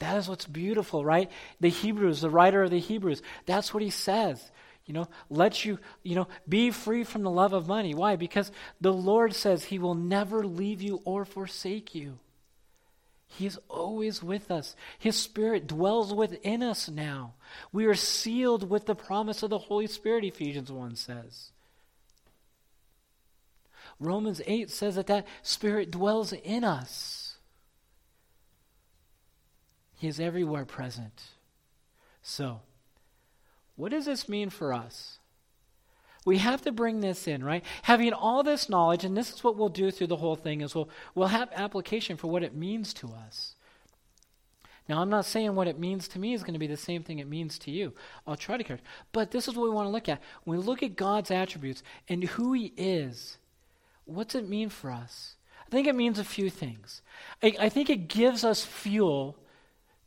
That 0.00 0.18
is 0.18 0.28
what's 0.28 0.46
beautiful, 0.46 1.02
right? 1.02 1.30
The 1.58 1.70
Hebrews, 1.70 2.20
the 2.20 2.28
writer 2.28 2.64
of 2.64 2.70
the 2.70 2.80
Hebrews, 2.80 3.22
that's 3.46 3.72
what 3.72 3.82
he 3.82 3.88
says. 3.88 4.50
you 4.84 4.92
know, 4.92 5.08
let 5.30 5.64
you, 5.64 5.78
you 6.02 6.16
know, 6.16 6.28
be 6.46 6.70
free 6.70 7.04
from 7.04 7.22
the 7.22 7.30
love 7.30 7.54
of 7.54 7.66
money. 7.66 7.94
Why? 7.94 8.16
Because 8.16 8.52
the 8.78 8.92
Lord 8.92 9.34
says 9.34 9.64
he 9.64 9.78
will 9.78 9.94
never 9.94 10.44
leave 10.44 10.82
you 10.82 11.00
or 11.06 11.24
forsake 11.24 11.94
you. 11.94 12.18
He 13.30 13.46
is 13.46 13.58
always 13.68 14.22
with 14.22 14.50
us. 14.50 14.74
His 14.98 15.16
Spirit 15.16 15.66
dwells 15.66 16.12
within 16.12 16.62
us 16.62 16.88
now. 16.88 17.34
We 17.72 17.86
are 17.86 17.94
sealed 17.94 18.68
with 18.68 18.86
the 18.86 18.96
promise 18.96 19.42
of 19.42 19.50
the 19.50 19.58
Holy 19.58 19.86
Spirit, 19.86 20.24
Ephesians 20.24 20.70
1 20.70 20.96
says. 20.96 21.52
Romans 24.00 24.42
8 24.46 24.68
says 24.68 24.96
that 24.96 25.06
that 25.06 25.26
Spirit 25.42 25.90
dwells 25.90 26.32
in 26.32 26.64
us. 26.64 27.36
He 29.94 30.08
is 30.08 30.18
everywhere 30.18 30.64
present. 30.64 31.22
So, 32.22 32.60
what 33.76 33.92
does 33.92 34.06
this 34.06 34.28
mean 34.28 34.50
for 34.50 34.72
us? 34.72 35.19
We 36.24 36.38
have 36.38 36.62
to 36.62 36.72
bring 36.72 37.00
this 37.00 37.26
in, 37.26 37.42
right? 37.42 37.64
Having 37.82 38.12
all 38.12 38.42
this 38.42 38.68
knowledge, 38.68 39.04
and 39.04 39.16
this 39.16 39.32
is 39.32 39.42
what 39.42 39.56
we'll 39.56 39.70
do 39.70 39.90
through 39.90 40.08
the 40.08 40.16
whole 40.16 40.36
thing, 40.36 40.60
is 40.60 40.74
we'll, 40.74 40.90
we'll 41.14 41.28
have 41.28 41.48
application 41.54 42.16
for 42.16 42.26
what 42.26 42.42
it 42.42 42.54
means 42.54 42.92
to 42.94 43.08
us. 43.08 43.54
Now, 44.88 45.00
I'm 45.00 45.08
not 45.08 45.24
saying 45.24 45.54
what 45.54 45.68
it 45.68 45.78
means 45.78 46.08
to 46.08 46.18
me 46.18 46.34
is 46.34 46.42
going 46.42 46.54
to 46.54 46.58
be 46.58 46.66
the 46.66 46.76
same 46.76 47.02
thing 47.02 47.20
it 47.20 47.28
means 47.28 47.58
to 47.60 47.70
you. 47.70 47.94
I'll 48.26 48.36
try 48.36 48.56
to 48.56 48.64
catch. 48.64 48.80
But 49.12 49.30
this 49.30 49.46
is 49.46 49.54
what 49.54 49.64
we 49.64 49.70
want 49.70 49.86
to 49.86 49.92
look 49.92 50.08
at. 50.08 50.20
When 50.44 50.58
we 50.58 50.64
look 50.64 50.82
at 50.82 50.96
God's 50.96 51.30
attributes 51.30 51.82
and 52.08 52.24
who 52.24 52.52
He 52.52 52.72
is, 52.76 53.38
what's 54.04 54.34
it 54.34 54.48
mean 54.48 54.68
for 54.68 54.90
us? 54.90 55.36
I 55.64 55.70
think 55.70 55.86
it 55.86 55.94
means 55.94 56.18
a 56.18 56.24
few 56.24 56.50
things. 56.50 57.02
I, 57.42 57.54
I 57.60 57.68
think 57.68 57.88
it 57.88 58.08
gives 58.08 58.44
us 58.44 58.64
fuel 58.64 59.38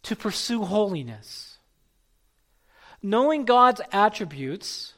to 0.03 0.17
pursue 0.17 0.63
holiness. 0.63 1.57
Knowing 3.01 3.45
God's 3.45 3.79
attributes 3.93 4.93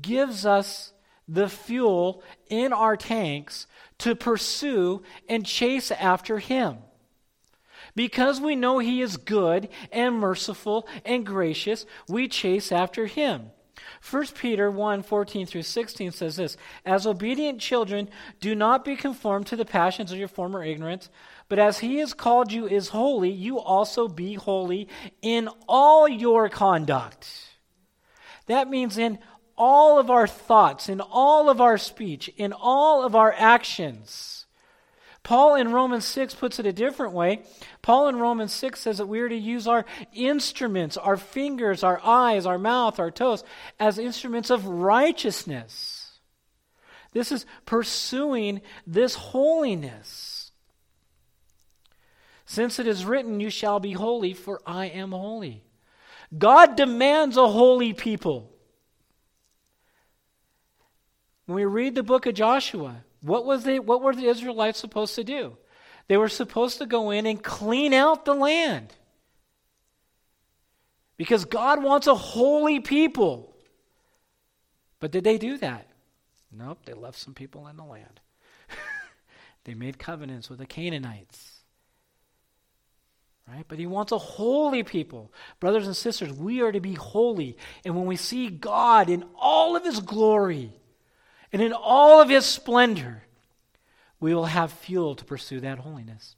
gives 0.00 0.44
us 0.46 0.92
the 1.28 1.48
fuel 1.48 2.22
in 2.48 2.72
our 2.72 2.96
tanks 2.96 3.66
to 3.98 4.14
pursue 4.14 5.02
and 5.28 5.44
chase 5.44 5.90
after 5.90 6.38
Him. 6.38 6.78
Because 7.94 8.40
we 8.40 8.54
know 8.54 8.78
He 8.78 9.00
is 9.00 9.16
good 9.16 9.68
and 9.90 10.16
merciful 10.16 10.86
and 11.04 11.24
gracious, 11.24 11.86
we 12.08 12.28
chase 12.28 12.70
after 12.70 13.06
Him. 13.06 13.50
1 14.08 14.26
Peter 14.38 14.70
1 14.70 15.02
14 15.02 15.46
through 15.46 15.62
16 15.62 16.12
says 16.12 16.36
this 16.36 16.56
As 16.84 17.06
obedient 17.06 17.60
children, 17.60 18.08
do 18.40 18.54
not 18.54 18.84
be 18.84 18.96
conformed 18.96 19.46
to 19.48 19.56
the 19.56 19.64
passions 19.64 20.12
of 20.12 20.18
your 20.18 20.28
former 20.28 20.62
ignorance, 20.62 21.10
but 21.48 21.58
as 21.58 21.78
he 21.78 21.96
has 21.98 22.14
called 22.14 22.52
you 22.52 22.66
is 22.66 22.88
holy, 22.88 23.30
you 23.30 23.58
also 23.58 24.08
be 24.08 24.34
holy 24.34 24.88
in 25.22 25.48
all 25.68 26.08
your 26.08 26.48
conduct. 26.48 27.28
That 28.46 28.68
means 28.68 28.96
in 28.96 29.18
all 29.56 29.98
of 29.98 30.10
our 30.10 30.26
thoughts, 30.26 30.88
in 30.88 31.00
all 31.00 31.48
of 31.48 31.60
our 31.60 31.78
speech, 31.78 32.28
in 32.36 32.52
all 32.52 33.04
of 33.04 33.14
our 33.14 33.32
actions. 33.32 34.46
Paul 35.22 35.56
in 35.56 35.72
Romans 35.72 36.04
6 36.04 36.34
puts 36.34 36.60
it 36.60 36.66
a 36.66 36.72
different 36.72 37.12
way. 37.12 37.42
Paul 37.82 38.06
in 38.06 38.16
Romans 38.16 38.52
6 38.52 38.78
says 38.78 38.98
that 38.98 39.08
we 39.08 39.18
are 39.18 39.28
to 39.28 39.34
use 39.34 39.66
our 39.66 39.84
instruments, 40.14 40.96
our 40.96 41.16
fingers, 41.16 41.82
our 41.82 42.00
eyes, 42.04 42.46
our 42.46 42.58
mouth, 42.58 43.00
our 43.00 43.10
toes, 43.10 43.42
as 43.80 43.98
instruments 43.98 44.50
of 44.50 44.66
righteousness. 44.66 46.20
This 47.12 47.32
is 47.32 47.44
pursuing 47.64 48.60
this 48.86 49.16
holiness. 49.16 50.52
Since 52.44 52.78
it 52.78 52.86
is 52.86 53.04
written, 53.04 53.40
You 53.40 53.50
shall 53.50 53.80
be 53.80 53.92
holy, 53.92 54.32
for 54.32 54.60
I 54.64 54.86
am 54.86 55.10
holy. 55.10 55.64
God 56.38 56.76
demands 56.76 57.36
a 57.36 57.48
holy 57.48 57.92
people. 57.92 58.55
When 61.46 61.56
we 61.56 61.64
read 61.64 61.94
the 61.94 62.02
book 62.02 62.26
of 62.26 62.34
Joshua, 62.34 63.04
what, 63.22 63.46
was 63.46 63.64
they, 63.64 63.78
what 63.78 64.02
were 64.02 64.14
the 64.14 64.26
Israelites 64.26 64.78
supposed 64.78 65.14
to 65.14 65.24
do? 65.24 65.56
They 66.08 66.16
were 66.16 66.28
supposed 66.28 66.78
to 66.78 66.86
go 66.86 67.10
in 67.10 67.26
and 67.26 67.42
clean 67.42 67.92
out 67.92 68.24
the 68.24 68.34
land. 68.34 68.92
Because 71.16 71.44
God 71.44 71.82
wants 71.82 72.06
a 72.06 72.14
holy 72.14 72.80
people. 72.80 73.54
But 75.00 75.12
did 75.12 75.24
they 75.24 75.38
do 75.38 75.56
that? 75.58 75.88
Nope, 76.52 76.80
they 76.84 76.92
left 76.92 77.18
some 77.18 77.34
people 77.34 77.66
in 77.68 77.76
the 77.76 77.84
land. 77.84 78.20
they 79.64 79.74
made 79.74 79.98
covenants 79.98 80.48
with 80.48 80.58
the 80.58 80.66
Canaanites. 80.66 81.52
Right? 83.48 83.64
But 83.66 83.78
he 83.78 83.86
wants 83.86 84.12
a 84.12 84.18
holy 84.18 84.82
people. 84.82 85.32
Brothers 85.60 85.86
and 85.86 85.96
sisters, 85.96 86.32
we 86.32 86.60
are 86.62 86.72
to 86.72 86.80
be 86.80 86.94
holy. 86.94 87.56
And 87.84 87.96
when 87.96 88.06
we 88.06 88.16
see 88.16 88.48
God 88.48 89.08
in 89.08 89.24
all 89.36 89.76
of 89.76 89.84
his 89.84 90.00
glory, 90.00 90.72
and 91.52 91.62
in 91.62 91.72
all 91.72 92.20
of 92.20 92.28
his 92.28 92.44
splendor, 92.44 93.22
we 94.20 94.34
will 94.34 94.46
have 94.46 94.72
fuel 94.72 95.14
to 95.14 95.24
pursue 95.24 95.60
that 95.60 95.78
holiness. 95.78 96.36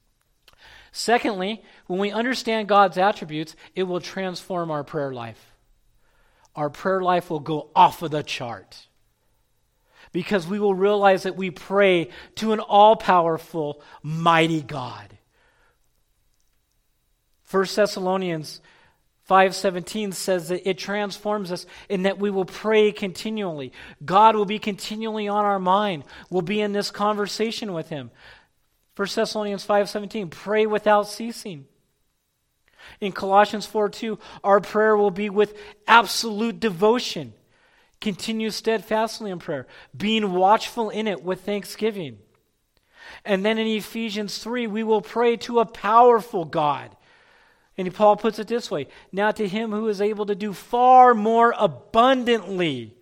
Secondly, 0.93 1.63
when 1.87 1.99
we 1.99 2.11
understand 2.11 2.69
God's 2.69 2.99
attributes, 2.99 3.55
it 3.75 3.85
will 3.85 4.01
transform 4.01 4.71
our 4.71 4.85
prayer 4.85 5.13
life. 5.13 5.53
Our 6.57 6.71
prayer 6.71 7.03
life 7.03 7.31
will 7.31 7.41
go 7.41 7.71
off 7.77 8.03
of 8.03 8.11
the 8.11 8.23
chart 8.23 8.89
because 10.13 10.47
we 10.47 10.59
will 10.59 10.75
realize 10.75 11.23
that 11.23 11.37
we 11.37 11.51
pray 11.51 12.09
to 12.37 12.53
an 12.53 12.61
all 12.61 12.97
powerful, 12.97 13.83
mighty 14.03 14.63
God. 14.63 15.17
1 17.51 17.67
Thessalonians 17.75 18.61
5:17 19.29 20.13
says 20.13 20.49
that 20.49 20.69
it 20.69 20.79
transforms 20.79 21.53
us 21.53 21.67
in 21.89 22.05
that 22.05 22.19
we 22.19 22.31
will 22.31 22.47
pray 22.47 22.91
continually. 22.93 23.73
God 24.05 24.35
will 24.35 24.47
be 24.47 24.59
continually 24.59 25.29
on 25.29 25.45
our 25.45 25.59
mind. 25.59 26.05
We'll 26.31 26.43
be 26.43 26.61
in 26.63 26.73
this 26.73 26.91
conversation 26.91 27.75
with 27.75 27.91
him. 27.91 28.11
1 28.97 29.15
Thessalonians 29.15 29.67
5:17 29.67 30.31
pray 30.31 30.67
without 30.67 31.09
ceasing. 31.09 31.67
In 33.01 33.13
Colossians 33.13 33.67
4:2 33.67 34.19
our 34.43 34.61
prayer 34.61 34.97
will 34.97 35.11
be 35.11 35.29
with 35.29 35.59
absolute 35.87 36.59
devotion. 36.59 37.35
Continue 38.01 38.51
steadfastly 38.51 39.31
in 39.31 39.39
prayer, 39.41 39.67
being 39.95 40.33
watchful 40.33 40.89
in 40.89 41.07
it 41.07 41.23
with 41.23 41.43
thanksgiving. 41.43 42.19
And 43.25 43.45
then 43.45 43.59
in 43.59 43.67
Ephesians 43.67 44.39
3 44.39 44.67
we 44.67 44.83
will 44.83 45.03
pray 45.03 45.37
to 45.39 45.61
a 45.61 45.67
powerful 45.67 46.47
God 46.47 46.97
and 47.79 47.95
Paul 47.95 48.17
puts 48.17 48.41
it 48.41 48.49
this 48.49 48.71
way 48.71 48.89
Now 49.13 49.31
to 49.31 49.49
him 49.49 49.71
who 49.71 49.89
is 49.89 50.01
able 50.01 50.27
to 50.27 50.35
do 50.35 50.53
far 50.53 51.15
more 51.15 51.55
abundantly 51.57 52.95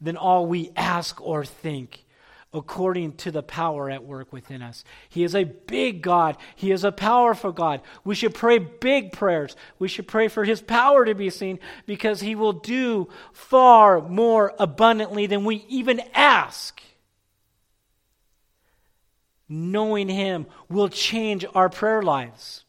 than 0.00 0.16
all 0.16 0.46
we 0.46 0.70
ask 0.76 1.20
or 1.20 1.44
think, 1.44 2.04
according 2.52 3.14
to 3.14 3.30
the 3.30 3.42
power 3.42 3.90
at 3.90 4.04
work 4.04 4.32
within 4.32 4.62
us. 4.62 4.84
He 5.08 5.24
is 5.24 5.34
a 5.34 5.44
big 5.44 6.02
God. 6.02 6.36
He 6.54 6.70
is 6.70 6.84
a 6.84 6.92
powerful 6.92 7.52
God. 7.52 7.80
We 8.04 8.14
should 8.14 8.34
pray 8.34 8.58
big 8.58 9.12
prayers. 9.12 9.56
We 9.78 9.88
should 9.88 10.06
pray 10.06 10.28
for 10.28 10.44
his 10.44 10.60
power 10.60 11.04
to 11.04 11.14
be 11.14 11.30
seen 11.30 11.58
because 11.86 12.20
he 12.20 12.34
will 12.34 12.52
do 12.52 13.08
far 13.32 14.00
more 14.00 14.54
abundantly 14.58 15.26
than 15.26 15.44
we 15.44 15.64
even 15.68 16.00
ask. 16.14 16.82
Knowing 19.48 20.08
him 20.08 20.46
will 20.68 20.88
change 20.88 21.44
our 21.54 21.68
prayer 21.68 22.02
lives. 22.02 22.64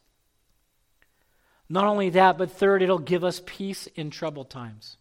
Not 1.72 1.86
only 1.86 2.10
that, 2.10 2.36
but 2.36 2.50
third, 2.50 2.82
it'll 2.82 2.98
give 2.98 3.24
us 3.24 3.40
peace 3.46 3.86
in 3.94 4.10
troubled 4.10 4.50
times. 4.50 4.98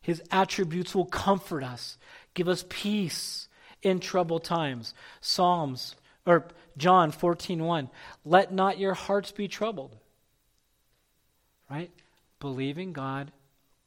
His 0.00 0.22
attributes 0.30 0.94
will 0.94 1.06
comfort 1.06 1.64
us, 1.64 1.98
give 2.34 2.46
us 2.46 2.64
peace 2.68 3.48
in 3.82 3.98
troubled 3.98 4.44
times. 4.44 4.94
Psalms 5.20 5.96
or 6.24 6.46
John 6.76 7.10
14:1, 7.10 7.90
let 8.24 8.52
not 8.52 8.78
your 8.78 8.94
hearts 8.94 9.32
be 9.32 9.48
troubled. 9.48 9.96
Right? 11.68 11.90
Believe 12.38 12.78
in 12.78 12.92
God, 12.92 13.32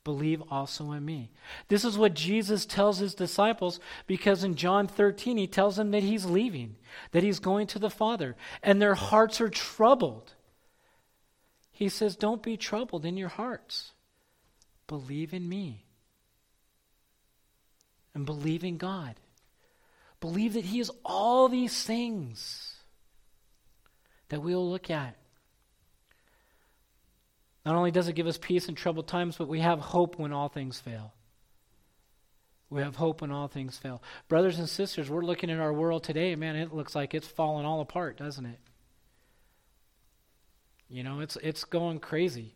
believe 0.04 0.44
also 0.52 0.92
in 0.92 1.06
me. 1.06 1.32
This 1.70 1.86
is 1.86 1.98
what 1.98 2.14
Jesus 2.14 2.66
tells 2.66 2.98
his 2.98 3.16
disciples 3.16 3.80
because 4.06 4.44
in 4.44 4.56
John 4.56 4.86
13 4.86 5.38
he 5.38 5.48
tells 5.48 5.78
them 5.78 5.92
that 5.92 6.04
he's 6.04 6.26
leaving, 6.26 6.76
that 7.12 7.24
he's 7.24 7.40
going 7.40 7.68
to 7.68 7.80
the 7.80 7.90
Father, 7.90 8.36
and 8.62 8.82
their 8.82 8.96
hearts 8.96 9.40
are 9.40 9.50
troubled. 9.50 10.35
He 11.76 11.90
says, 11.90 12.16
Don't 12.16 12.42
be 12.42 12.56
troubled 12.56 13.04
in 13.04 13.18
your 13.18 13.28
hearts. 13.28 13.92
Believe 14.88 15.34
in 15.34 15.48
me. 15.48 15.84
And 18.14 18.26
believe 18.26 18.64
in 18.64 18.78
God. 18.78 19.16
Believe 20.22 20.54
that 20.54 20.64
He 20.64 20.80
is 20.80 20.90
all 21.04 21.50
these 21.50 21.84
things 21.84 22.78
that 24.30 24.42
we'll 24.42 24.70
look 24.70 24.90
at. 24.90 25.18
Not 27.66 27.76
only 27.76 27.92
does 27.92 28.08
it 28.08 28.14
give 28.14 28.28
us 28.28 28.38
peace 28.38 28.70
in 28.70 28.76
troubled 28.76 29.10
times, 29.10 29.36
but 29.36 29.50
we 29.50 29.60
have 29.60 29.80
hope 29.80 30.18
when 30.18 30.32
all 30.32 30.48
things 30.48 30.80
fail. 30.80 31.12
We 32.70 32.84
have 32.84 32.96
hope 32.96 33.20
when 33.20 33.32
all 33.32 33.50
things 33.50 33.78
fail. 33.78 34.02
Brothers 34.30 34.60
and 34.60 34.70
sisters, 34.70 35.10
we're 35.10 35.26
looking 35.26 35.52
at 35.52 35.60
our 35.60 35.74
world 35.74 36.06
today, 36.06 36.36
man, 36.36 36.56
it 36.56 36.74
looks 36.74 36.96
like 36.96 37.14
it's 37.14 37.28
falling 37.28 37.66
all 37.66 37.82
apart, 37.82 38.16
doesn't 38.16 38.46
it? 38.46 38.60
You 40.90 41.04
know, 41.04 41.20
it's 41.20 41.38
it's 41.38 41.64
going 41.64 42.00
crazy. 42.00 42.54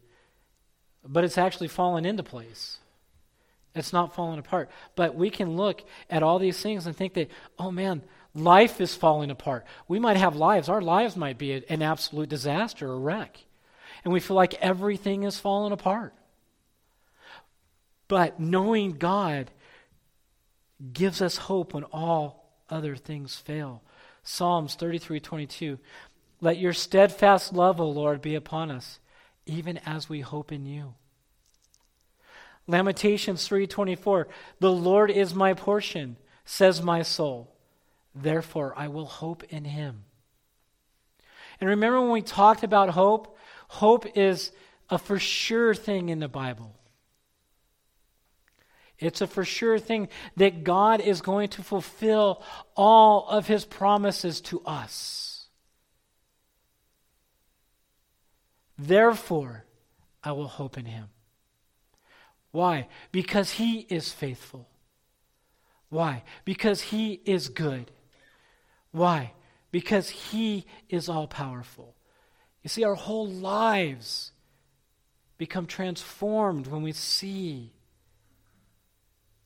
But 1.05 1.23
it's 1.23 1.37
actually 1.37 1.69
fallen 1.69 2.05
into 2.05 2.23
place. 2.23 2.77
It's 3.75 3.93
not 3.93 4.15
falling 4.15 4.39
apart. 4.39 4.69
But 4.95 5.15
we 5.15 5.29
can 5.29 5.55
look 5.55 5.83
at 6.09 6.23
all 6.23 6.39
these 6.39 6.61
things 6.61 6.85
and 6.85 6.95
think 6.95 7.13
that, 7.13 7.29
oh 7.57 7.71
man, 7.71 8.03
life 8.33 8.81
is 8.81 8.95
falling 8.95 9.31
apart. 9.31 9.65
We 9.87 9.99
might 9.99 10.17
have 10.17 10.35
lives. 10.35 10.69
Our 10.69 10.81
lives 10.81 11.15
might 11.15 11.37
be 11.37 11.53
an 11.53 11.81
absolute 11.81 12.29
disaster, 12.29 12.91
a 12.91 12.97
wreck. 12.97 13.37
And 14.03 14.13
we 14.13 14.19
feel 14.19 14.35
like 14.35 14.55
everything 14.55 15.23
is 15.23 15.39
falling 15.39 15.71
apart. 15.71 16.13
But 18.07 18.39
knowing 18.39 18.93
God 18.93 19.51
gives 20.91 21.21
us 21.21 21.37
hope 21.37 21.73
when 21.73 21.83
all 21.85 22.51
other 22.69 22.95
things 22.95 23.35
fail. 23.35 23.83
Psalms 24.23 24.75
33 24.75 25.19
22. 25.19 25.79
Let 26.41 26.57
your 26.57 26.73
steadfast 26.73 27.53
love, 27.53 27.81
O 27.81 27.89
Lord, 27.89 28.21
be 28.21 28.35
upon 28.35 28.71
us, 28.71 28.99
even 29.45 29.77
as 29.79 30.07
we 30.07 30.21
hope 30.21 30.51
in 30.51 30.65
you. 30.65 30.95
Lamentations 32.67 33.47
3:24 33.47 34.27
The 34.59 34.71
Lord 34.71 35.09
is 35.09 35.33
my 35.33 35.53
portion 35.53 36.17
says 36.45 36.81
my 36.81 37.01
soul 37.01 37.55
therefore 38.15 38.73
I 38.77 38.87
will 38.87 39.05
hope 39.05 39.43
in 39.45 39.65
him. 39.65 40.05
And 41.59 41.69
remember 41.69 42.01
when 42.01 42.11
we 42.11 42.21
talked 42.21 42.63
about 42.63 42.89
hope 42.89 43.37
hope 43.69 44.17
is 44.17 44.51
a 44.89 44.97
for 44.97 45.19
sure 45.19 45.75
thing 45.75 46.09
in 46.09 46.19
the 46.19 46.27
Bible. 46.27 46.75
It's 48.97 49.21
a 49.21 49.27
for 49.27 49.45
sure 49.45 49.79
thing 49.79 50.09
that 50.35 50.63
God 50.63 51.01
is 51.01 51.21
going 51.21 51.49
to 51.49 51.63
fulfill 51.63 52.43
all 52.75 53.27
of 53.29 53.47
his 53.47 53.63
promises 53.63 54.41
to 54.41 54.61
us. 54.65 55.28
Therefore 58.79 59.65
I 60.23 60.31
will 60.31 60.47
hope 60.47 60.77
in 60.77 60.85
him. 60.85 61.09
Why? 62.51 62.87
Because 63.11 63.51
He 63.51 63.81
is 63.89 64.11
faithful. 64.11 64.69
Why? 65.89 66.23
Because 66.45 66.81
He 66.81 67.21
is 67.25 67.49
good. 67.49 67.91
Why? 68.91 69.33
Because 69.71 70.09
He 70.09 70.65
is 70.87 71.09
all 71.09 71.27
powerful. 71.27 71.95
You 72.63 72.69
see, 72.69 72.83
our 72.83 72.95
whole 72.95 73.27
lives 73.27 74.31
become 75.37 75.65
transformed 75.65 76.67
when 76.67 76.81
we 76.81 76.91
see 76.91 77.73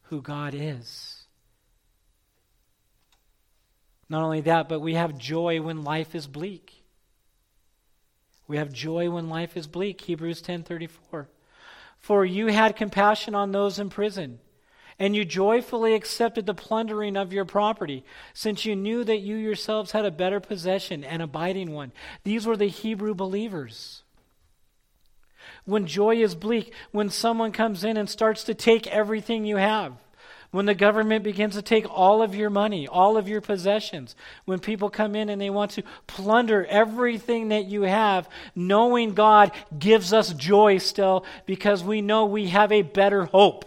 who 0.04 0.22
God 0.22 0.54
is. 0.56 1.26
Not 4.10 4.24
only 4.24 4.42
that, 4.42 4.70
but 4.70 4.80
we 4.80 4.94
have 4.94 5.18
joy 5.18 5.62
when 5.62 5.84
life 5.84 6.14
is 6.14 6.28
bleak. 6.28 6.83
We 8.48 8.58
have 8.58 8.74
joy 8.74 9.10
when 9.10 9.30
life 9.30 9.56
is 9.56 9.68
bleak. 9.68 10.02
Hebrews 10.02 10.42
10:34. 10.42 11.28
For 11.98 12.26
you 12.26 12.48
had 12.48 12.76
compassion 12.76 13.34
on 13.34 13.52
those 13.52 13.80
in 13.80 13.90
prison, 13.90 14.40
and 15.00 15.16
you 15.16 15.24
joyfully 15.24 15.94
accepted 15.94 16.46
the 16.46 16.54
plundering 16.54 17.16
of 17.16 17.32
your 17.32 17.46
property, 17.46 18.04
since 18.34 18.66
you 18.66 18.76
knew 18.76 19.04
that 19.06 19.20
you 19.20 19.36
yourselves 19.36 19.92
had 19.92 20.06
a 20.06 20.12
better 20.12 20.40
possession, 20.40 21.04
and 21.04 21.22
abiding 21.22 21.72
one. 21.72 21.94
These 22.24 22.46
were 22.46 22.58
the 22.58 22.68
Hebrew 22.68 23.16
believers. 23.16 24.04
When 25.66 25.88
joy 25.88 26.18
is 26.18 26.36
bleak, 26.36 26.74
when 26.92 27.10
someone 27.10 27.54
comes 27.54 27.84
in 27.84 27.96
and 27.96 28.10
starts 28.10 28.44
to 28.44 28.54
take 28.54 28.86
everything 28.88 29.46
you 29.46 29.58
have, 29.58 29.94
when 30.54 30.68
the 30.68 30.76
government 30.76 31.24
begins 31.24 31.56
to 31.56 31.64
take 31.64 31.90
all 31.90 32.22
of 32.22 32.36
your 32.36 32.52
money, 32.52 32.88
all 32.88 33.18
of 33.18 33.28
your 33.28 33.42
possessions, 33.42 34.16
when 34.46 34.60
people 34.60 34.88
come 34.88 35.16
in 35.16 35.30
and 35.30 35.42
they 35.42 35.50
want 35.50 35.72
to 35.72 35.82
plunder 36.06 36.64
everything 36.66 37.48
that 37.48 37.66
you 37.66 37.82
have, 37.82 38.30
knowing 38.56 39.16
God 39.16 39.52
gives 39.80 40.14
us 40.14 40.32
joy 40.32 40.78
still 40.78 41.26
because 41.48 41.84
we 41.84 42.04
know 42.04 42.26
we 42.26 42.50
have 42.50 42.72
a 42.72 42.84
better 42.84 43.26
hope. 43.26 43.66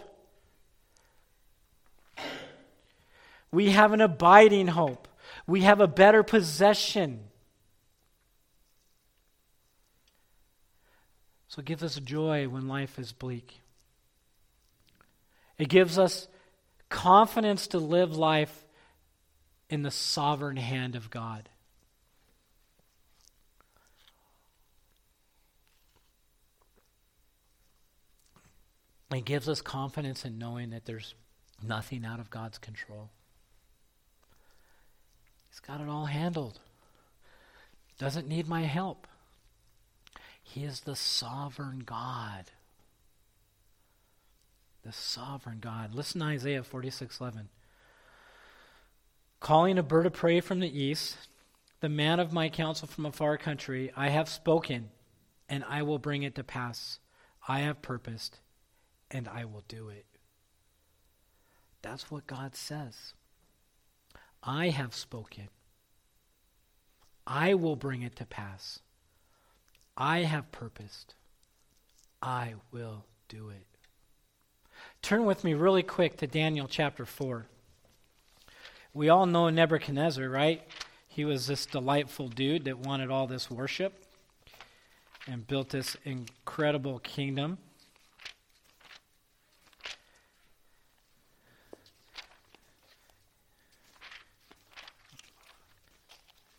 We 3.51 3.71
have 3.71 3.91
an 3.91 3.99
abiding 3.99 4.67
hope. 4.67 5.09
We 5.45 5.63
have 5.63 5.81
a 5.81 5.87
better 5.87 6.23
possession. 6.23 7.19
So 11.49 11.59
it 11.59 11.65
gives 11.65 11.83
us 11.83 11.99
joy 11.99 12.47
when 12.47 12.69
life 12.69 12.97
is 12.97 13.11
bleak. 13.11 13.59
It 15.57 15.67
gives 15.67 15.99
us 15.99 16.29
confidence 16.89 17.67
to 17.67 17.79
live 17.79 18.15
life 18.15 18.65
in 19.69 19.83
the 19.83 19.91
sovereign 19.91 20.57
hand 20.57 20.95
of 20.95 21.09
God. 21.09 21.49
It 29.13 29.25
gives 29.25 29.47
us 29.47 29.61
confidence 29.61 30.25
in 30.25 30.37
knowing 30.37 30.71
that 30.71 30.85
there's 30.85 31.15
nothing 31.65 32.05
out 32.05 32.19
of 32.19 32.29
God's 32.29 32.57
control. 32.57 33.09
He's 35.49 35.59
got 35.59 35.81
it 35.81 35.87
all 35.87 36.05
handled. 36.05 36.59
Doesn't 37.97 38.27
need 38.27 38.47
my 38.47 38.63
help. 38.63 39.07
He 40.43 40.63
is 40.63 40.81
the 40.81 40.95
sovereign 40.95 41.79
God 41.79 42.51
the 44.87 44.93
sovereign 44.93 45.59
God. 45.59 45.93
Listen 45.93 46.21
to 46.21 46.27
Isaiah 46.27 46.63
46:11. 46.63 47.49
Calling 49.41 49.77
a 49.77 49.83
bird 49.83 50.05
of 50.05 50.13
prey 50.13 50.39
from 50.39 50.61
the 50.61 50.79
east, 50.79 51.27
the 51.81 51.89
man 51.89 52.21
of 52.21 52.31
my 52.31 52.47
counsel 52.47 52.87
from 52.87 53.05
a 53.05 53.11
far 53.11 53.37
country, 53.37 53.91
I 53.97 54.07
have 54.07 54.29
spoken, 54.29 54.89
and 55.49 55.65
I 55.65 55.81
will 55.81 55.99
bring 55.99 56.23
it 56.23 56.35
to 56.35 56.43
pass. 56.43 56.99
I 57.49 57.59
have 57.59 57.81
purposed, 57.81 58.39
and 59.11 59.27
I 59.27 59.43
will 59.43 59.65
do 59.67 59.89
it. 59.89 60.05
That's 61.81 62.09
what 62.09 62.25
God 62.25 62.55
says. 62.55 63.13
I 64.41 64.69
have 64.69 64.95
spoken. 64.95 65.49
I 67.27 67.55
will 67.55 67.75
bring 67.75 68.03
it 68.03 68.15
to 68.15 68.25
pass. 68.25 68.79
I 69.97 70.19
have 70.19 70.53
purposed. 70.53 71.13
I 72.21 72.55
will 72.71 73.05
do 73.27 73.49
it. 73.49 73.76
Turn 75.01 75.25
with 75.25 75.43
me 75.43 75.53
really 75.53 75.83
quick 75.83 76.17
to 76.17 76.27
Daniel 76.27 76.67
chapter 76.67 77.05
4. 77.05 77.45
We 78.93 79.09
all 79.09 79.25
know 79.25 79.49
Nebuchadnezzar, 79.49 80.27
right? 80.27 80.67
He 81.07 81.23
was 81.23 81.47
this 81.47 81.65
delightful 81.65 82.27
dude 82.27 82.65
that 82.65 82.79
wanted 82.79 83.09
all 83.09 83.25
this 83.25 83.49
worship 83.49 84.05
and 85.25 85.47
built 85.47 85.69
this 85.69 85.95
incredible 86.03 86.99
kingdom. 86.99 87.57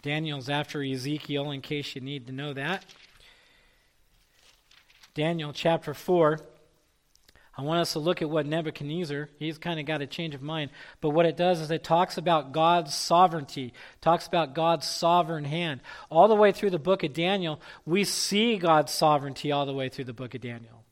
Daniel's 0.01 0.49
after 0.49 0.83
Ezekiel, 0.83 1.51
in 1.51 1.61
case 1.61 1.95
you 1.95 2.01
need 2.01 2.27
to 2.29 2.33
know 2.33 2.53
that. 2.53 2.85
Daniel 5.15 5.53
chapter 5.53 5.93
4. 5.93 6.39
I 7.59 7.63
want 7.63 7.81
us 7.81 7.95
to 7.95 7.99
look 7.99 8.23
at 8.23 8.31
what 8.31 8.47
Nebuchadnezzar, 8.47 9.31
he's 9.37 9.59
kind 9.59 9.81
of 9.81 9.85
got 9.85 10.01
a 10.01 10.07
change 10.07 10.37
of 10.37 10.43
mind, 10.43 10.71
but 11.01 11.11
what 11.11 11.27
it 11.27 11.37
does 11.37 11.61
is 11.61 11.73
it 11.73 11.83
talks 11.83 12.17
about 12.17 12.53
God's 12.53 12.95
sovereignty, 12.95 13.73
talks 14.01 14.29
about 14.29 14.55
God's 14.55 14.87
sovereign 14.87 15.45
hand. 15.45 15.81
All 16.09 16.29
the 16.29 16.37
way 16.37 16.53
through 16.53 16.71
the 16.71 16.79
book 16.79 17.03
of 17.03 17.13
Daniel, 17.13 17.61
we 17.85 18.05
see 18.05 18.59
God's 18.59 18.93
sovereignty 18.93 19.51
all 19.51 19.67
the 19.67 19.75
way 19.75 19.89
through 19.89 20.05
the 20.05 20.13
book 20.13 20.37
of 20.37 20.41
Daniel. 20.41 20.85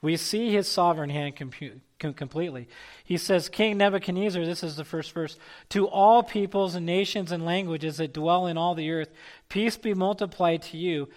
We 0.00 0.16
see 0.16 0.50
his 0.50 0.66
sovereign 0.66 1.10
hand 1.10 1.36
com- 1.36 2.14
completely. 2.14 2.68
He 3.04 3.18
says, 3.18 3.50
King 3.50 3.76
Nebuchadnezzar, 3.76 4.42
this 4.46 4.62
is 4.62 4.76
the 4.76 4.84
first 4.84 5.12
verse, 5.12 5.38
to 5.68 5.86
all 5.86 6.22
peoples 6.22 6.74
and 6.74 6.86
nations 6.86 7.30
and 7.30 7.44
languages 7.44 7.98
that 7.98 8.14
dwell 8.14 8.46
in 8.46 8.56
all 8.56 8.74
the 8.74 8.90
earth, 8.90 9.10
peace 9.50 9.76
be 9.76 9.92
multiplied 9.92 10.62
to 10.62 10.78
you. 10.78 11.10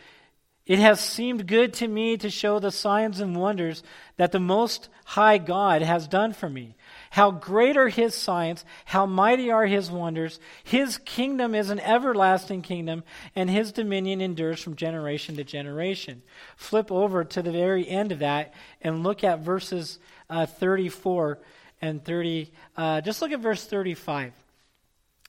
It 0.69 0.77
has 0.77 0.99
seemed 0.99 1.47
good 1.47 1.73
to 1.73 1.88
me 1.88 2.15
to 2.17 2.29
show 2.29 2.60
the 2.60 2.69
signs 2.69 3.19
and 3.19 3.36
wonders 3.36 3.82
that 4.17 4.32
the 4.32 4.39
Most 4.39 4.88
High 5.03 5.39
God 5.39 5.82
has 5.82 6.08
done 6.08 6.32
for 6.32 6.47
me. 6.47 6.75
How 7.10 7.32
great 7.32 7.75
are 7.75 7.89
his 7.89 8.13
signs, 8.13 8.63
how 8.86 9.08
mighty 9.08 9.49
are 9.49 9.65
his 9.65 9.89
wonders. 9.89 10.39
His 10.63 10.99
kingdom 10.99 11.55
is 11.55 11.71
an 11.71 11.79
everlasting 11.79 12.62
kingdom, 12.62 13.03
and 13.36 13.49
his 13.49 13.71
dominion 13.71 14.21
endures 14.21 14.62
from 14.62 14.75
generation 14.75 15.38
to 15.38 15.43
generation. 15.43 16.21
Flip 16.55 16.91
over 16.91 17.23
to 17.23 17.41
the 17.41 17.51
very 17.51 17.89
end 17.89 18.12
of 18.12 18.19
that 18.19 18.53
and 18.79 19.02
look 19.02 19.23
at 19.23 19.39
verses 19.39 19.98
uh, 20.29 20.46
34 20.46 21.39
and 21.81 22.06
30. 22.06 22.52
Uh, 22.77 23.02
just 23.02 23.23
look 23.23 23.31
at 23.31 23.39
verse 23.39 23.65
35. 23.65 24.33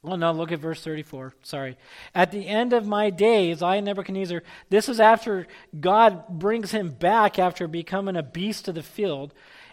Oh, 0.03 0.17
no, 0.17 0.33
look 0.33 0.51
at 0.51 0.61
verse 0.61 0.83
34. 0.83 1.35
Sorry. 1.43 1.77
At 2.15 2.33
the 2.33 2.47
end 2.47 2.73
of 2.73 2.87
my 2.87 3.11
days, 3.11 3.63
I, 3.63 3.81
Nebuchadnezzar, 3.81 4.43
this 4.71 4.89
is 4.89 4.99
after 4.99 5.47
God 5.79 6.27
brings 6.29 6.71
him 6.71 6.89
back 6.91 7.39
after 7.39 7.69
becoming 7.69 8.17
a 8.17 8.23
beast 8.23 8.67
of 8.69 8.77
the 8.77 8.83
field. 8.83 9.35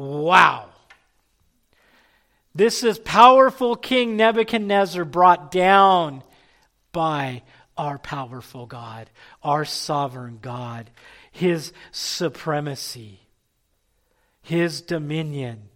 Wow. 0.00 0.70
This 2.54 2.82
is 2.84 2.98
powerful 2.98 3.76
King 3.76 4.16
Nebuchadnezzar 4.16 5.04
brought 5.04 5.50
down 5.50 6.22
by 6.90 7.42
our 7.76 7.98
powerful 7.98 8.64
God, 8.64 9.10
our 9.42 9.66
sovereign 9.66 10.38
God, 10.40 10.88
his 11.30 11.74
supremacy, 11.92 13.20
his 14.40 14.80
dominion. 14.80 15.68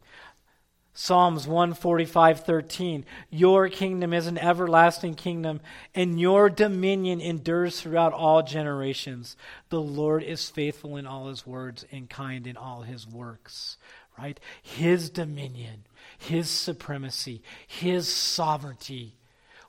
Psalms 0.97 1.47
145:13 1.47 3.05
Your 3.29 3.69
kingdom 3.69 4.15
is 4.15 4.27
an 4.27 4.39
everlasting 4.39 5.17
kingdom 5.17 5.61
and 5.95 6.19
your 6.19 6.49
dominion 6.49 7.21
endures 7.21 7.81
throughout 7.81 8.13
all 8.13 8.43
generations. 8.43 9.37
The 9.69 9.83
Lord 9.83 10.23
is 10.23 10.49
faithful 10.49 10.97
in 10.97 11.05
all 11.05 11.29
his 11.29 11.47
words 11.47 11.85
and 11.91 12.09
kind 12.09 12.47
in 12.47 12.57
all 12.57 12.83
his 12.83 13.07
works. 13.09 13.77
Right? 14.19 14.39
His 14.63 15.11
dominion, 15.11 15.85
his 16.19 16.49
supremacy, 16.49 17.43
his 17.67 18.09
sovereignty. 18.09 19.17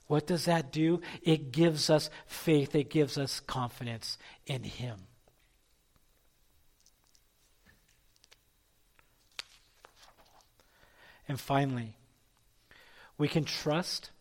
What 0.08 0.28
does 0.28 0.46
that 0.46 0.72
do? 0.72 1.02
It 1.24 1.52
gives 1.52 1.90
us 1.90 2.12
faith, 2.28 2.76
it 2.76 2.92
gives 2.92 3.18
us 3.18 3.40
confidence 3.40 4.20
in 4.46 4.64
him. 4.64 5.00
And 11.28 11.40
finally, 11.40 11.96
we 13.18 13.28
can 13.28 13.46
trust 13.46 14.12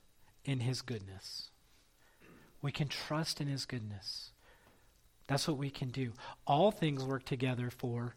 in 0.44 0.60
His 0.60 0.82
goodness. 0.82 1.50
We 2.62 2.72
can 2.72 2.88
trust 2.88 3.40
in 3.40 3.46
His 3.46 3.66
goodness. 3.66 4.30
That's 5.26 5.48
what 5.48 5.58
we 5.58 5.70
can 5.70 5.90
do. 5.90 6.12
All 6.46 6.70
things 6.70 7.04
work 7.04 7.24
together 7.24 7.70
for 7.70 8.14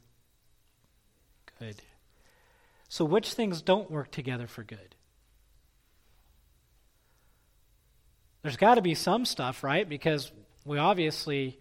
good. 1.59 1.81
So, 2.89 3.03
which 3.05 3.33
things 3.33 3.61
don't 3.61 3.91
work 3.91 4.11
together 4.11 4.47
for 4.47 4.63
good? 4.63 4.95
There's 8.43 8.57
got 8.57 8.75
to 8.75 8.81
be 8.81 8.95
some 8.95 9.25
stuff, 9.25 9.63
right? 9.63 9.87
Because 9.87 10.31
we 10.63 10.77
obviously 10.77 11.59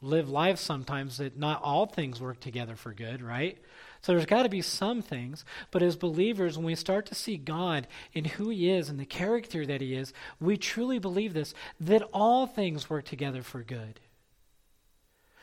live 0.00 0.28
lives 0.28 0.60
sometimes 0.60 1.18
that 1.18 1.38
not 1.38 1.62
all 1.62 1.86
things 1.86 2.20
work 2.20 2.40
together 2.40 2.76
for 2.76 2.92
good, 2.92 3.22
right? 3.22 3.58
So 4.02 4.12
there's 4.12 4.26
got 4.26 4.42
to 4.44 4.48
be 4.48 4.62
some 4.62 5.02
things. 5.02 5.44
But 5.70 5.82
as 5.82 5.96
believers, 5.96 6.56
when 6.56 6.66
we 6.66 6.74
start 6.74 7.06
to 7.06 7.14
see 7.14 7.36
God 7.36 7.86
in 8.12 8.24
who 8.24 8.50
He 8.50 8.70
is 8.70 8.88
and 8.88 9.00
the 9.00 9.06
character 9.06 9.66
that 9.66 9.80
He 9.80 9.94
is, 9.94 10.12
we 10.40 10.56
truly 10.56 10.98
believe 10.98 11.34
this 11.34 11.54
that 11.80 12.02
all 12.12 12.46
things 12.46 12.90
work 12.90 13.04
together 13.04 13.42
for 13.42 13.62
good. 13.62 14.00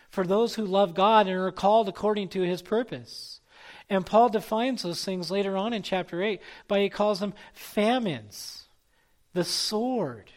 For 0.09 0.25
those 0.25 0.55
who 0.55 0.65
love 0.65 0.93
God 0.93 1.27
and 1.27 1.35
are 1.35 1.51
called 1.51 1.89
according 1.89 2.29
to 2.29 2.41
His 2.41 2.61
purpose. 2.61 3.41
And 3.89 4.05
Paul 4.05 4.29
defines 4.29 4.83
those 4.83 5.03
things 5.03 5.29
later 5.29 5.57
on 5.57 5.73
in 5.73 5.83
chapter 5.83 6.21
8 6.21 6.41
by 6.67 6.81
he 6.81 6.89
calls 6.89 7.19
them 7.19 7.33
famines, 7.53 8.65
the 9.33 9.43
sword. 9.43 10.31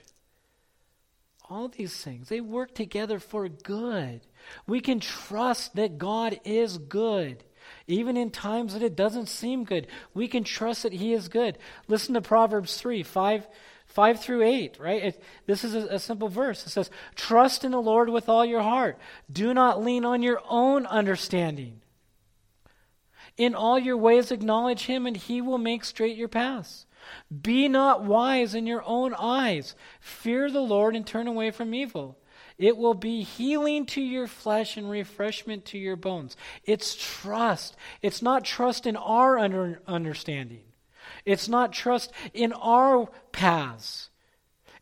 All 1.48 1.68
these 1.68 1.96
things, 2.02 2.28
they 2.28 2.40
work 2.40 2.74
together 2.74 3.20
for 3.20 3.48
good. 3.48 4.20
We 4.66 4.80
can 4.80 4.98
trust 4.98 5.76
that 5.76 5.98
God 5.98 6.40
is 6.44 6.78
good. 6.78 7.44
Even 7.86 8.16
in 8.16 8.30
times 8.30 8.72
that 8.72 8.82
it 8.82 8.96
doesn't 8.96 9.28
seem 9.28 9.64
good, 9.64 9.86
we 10.14 10.28
can 10.28 10.44
trust 10.44 10.82
that 10.82 10.92
He 10.92 11.12
is 11.12 11.28
good. 11.28 11.58
Listen 11.88 12.14
to 12.14 12.20
Proverbs 12.20 12.76
3 12.76 13.02
5, 13.02 13.46
5 13.86 14.20
through 14.20 14.42
8, 14.42 14.78
right? 14.80 15.04
It, 15.04 15.22
this 15.46 15.64
is 15.64 15.74
a, 15.74 15.94
a 15.94 15.98
simple 15.98 16.28
verse. 16.28 16.66
It 16.66 16.70
says, 16.70 16.90
Trust 17.14 17.64
in 17.64 17.72
the 17.72 17.80
Lord 17.80 18.08
with 18.08 18.28
all 18.28 18.44
your 18.44 18.62
heart. 18.62 18.98
Do 19.32 19.54
not 19.54 19.82
lean 19.82 20.04
on 20.04 20.22
your 20.22 20.40
own 20.48 20.86
understanding. 20.86 21.80
In 23.36 23.54
all 23.54 23.78
your 23.78 23.96
ways, 23.96 24.30
acknowledge 24.30 24.86
Him, 24.86 25.06
and 25.06 25.16
He 25.16 25.40
will 25.40 25.58
make 25.58 25.84
straight 25.84 26.16
your 26.16 26.28
paths. 26.28 26.86
Be 27.42 27.68
not 27.68 28.04
wise 28.04 28.54
in 28.54 28.66
your 28.66 28.82
own 28.84 29.14
eyes. 29.14 29.74
Fear 30.00 30.50
the 30.50 30.60
Lord 30.60 30.96
and 30.96 31.06
turn 31.06 31.26
away 31.26 31.50
from 31.50 31.74
evil. 31.74 32.18
It 32.58 32.76
will 32.76 32.94
be 32.94 33.22
healing 33.22 33.84
to 33.86 34.00
your 34.00 34.26
flesh 34.26 34.76
and 34.76 34.88
refreshment 34.88 35.66
to 35.66 35.78
your 35.78 35.96
bones. 35.96 36.36
It's 36.64 36.96
trust. 36.98 37.76
It's 38.00 38.22
not 38.22 38.44
trust 38.44 38.86
in 38.86 38.96
our 38.96 39.38
under, 39.38 39.82
understanding. 39.86 40.62
It's 41.24 41.48
not 41.48 41.72
trust 41.72 42.12
in 42.32 42.52
our 42.54 43.08
paths. 43.32 44.08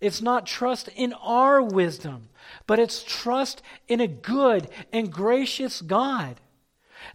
It's 0.00 0.22
not 0.22 0.46
trust 0.46 0.88
in 0.94 1.12
our 1.14 1.62
wisdom, 1.62 2.28
but 2.66 2.78
it's 2.78 3.02
trust 3.02 3.62
in 3.88 4.00
a 4.00 4.06
good 4.06 4.68
and 4.92 5.10
gracious 5.10 5.80
God. 5.80 6.40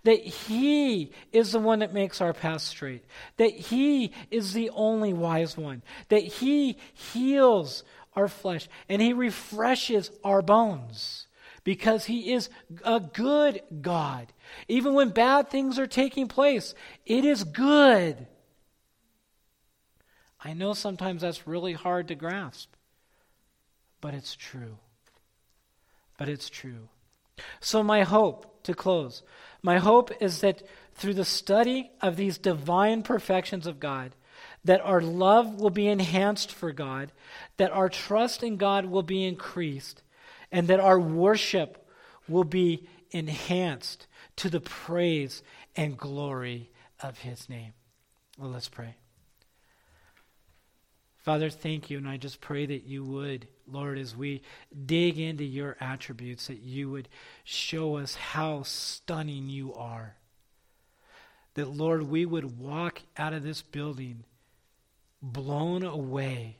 That 0.03 0.19
He 0.19 1.11
is 1.31 1.51
the 1.51 1.59
one 1.59 1.79
that 1.79 1.93
makes 1.93 2.21
our 2.21 2.33
path 2.33 2.61
straight. 2.61 3.03
That 3.37 3.51
He 3.51 4.13
is 4.31 4.53
the 4.53 4.69
only 4.71 5.13
wise 5.13 5.57
one. 5.57 5.83
That 6.09 6.23
He 6.23 6.77
heals 6.93 7.83
our 8.15 8.27
flesh 8.27 8.67
and 8.87 9.01
he 9.01 9.13
refreshes 9.13 10.11
our 10.23 10.41
bones 10.41 11.27
because 11.63 12.05
he 12.05 12.33
is 12.33 12.49
a 12.83 12.99
good 12.99 13.61
God. 13.81 14.31
Even 14.67 14.93
when 14.93 15.09
bad 15.09 15.49
things 15.49 15.77
are 15.79 15.87
taking 15.87 16.27
place, 16.27 16.73
it 17.05 17.25
is 17.25 17.43
good. 17.43 18.27
I 20.41 20.53
know 20.53 20.73
sometimes 20.73 21.21
that's 21.21 21.47
really 21.47 21.73
hard 21.73 22.07
to 22.07 22.15
grasp, 22.15 22.73
but 24.01 24.13
it's 24.13 24.35
true. 24.35 24.77
But 26.17 26.29
it's 26.29 26.49
true. 26.49 26.89
So, 27.59 27.83
my 27.83 28.03
hope, 28.03 28.58
to 28.63 28.73
close, 28.73 29.23
my 29.61 29.77
hope 29.77 30.11
is 30.21 30.41
that 30.41 30.63
through 30.93 31.13
the 31.13 31.25
study 31.25 31.91
of 32.01 32.15
these 32.15 32.37
divine 32.37 33.03
perfections 33.03 33.65
of 33.65 33.79
God, 33.79 34.15
that 34.63 34.81
our 34.81 35.01
love 35.01 35.59
will 35.59 35.69
be 35.69 35.87
enhanced 35.87 36.51
for 36.51 36.71
God, 36.71 37.11
that 37.57 37.71
our 37.71 37.89
trust 37.89 38.43
in 38.43 38.57
God 38.57 38.85
will 38.85 39.03
be 39.03 39.25
increased, 39.25 40.03
and 40.51 40.67
that 40.67 40.79
our 40.79 40.99
worship 40.99 41.87
will 42.27 42.43
be 42.43 42.87
enhanced 43.11 44.07
to 44.35 44.49
the 44.49 44.59
praise 44.59 45.41
and 45.75 45.97
glory 45.97 46.69
of 47.01 47.19
His 47.19 47.49
name. 47.49 47.73
Well, 48.37 48.49
let's 48.49 48.69
pray. 48.69 48.95
Father, 51.17 51.49
thank 51.49 51.89
you, 51.89 51.97
and 51.97 52.07
I 52.07 52.17
just 52.17 52.41
pray 52.41 52.65
that 52.65 52.85
you 52.85 53.03
would, 53.03 53.47
Lord, 53.71 53.97
as 53.97 54.15
we 54.15 54.41
dig 54.85 55.19
into 55.19 55.43
your 55.43 55.77
attributes, 55.79 56.47
that 56.47 56.61
you 56.61 56.89
would 56.91 57.09
show 57.43 57.97
us 57.97 58.15
how 58.15 58.63
stunning 58.63 59.49
you 59.49 59.73
are. 59.73 60.15
That, 61.55 61.69
Lord, 61.69 62.03
we 62.03 62.25
would 62.25 62.59
walk 62.59 63.01
out 63.17 63.33
of 63.33 63.43
this 63.43 63.61
building 63.61 64.23
blown 65.21 65.83
away 65.83 66.57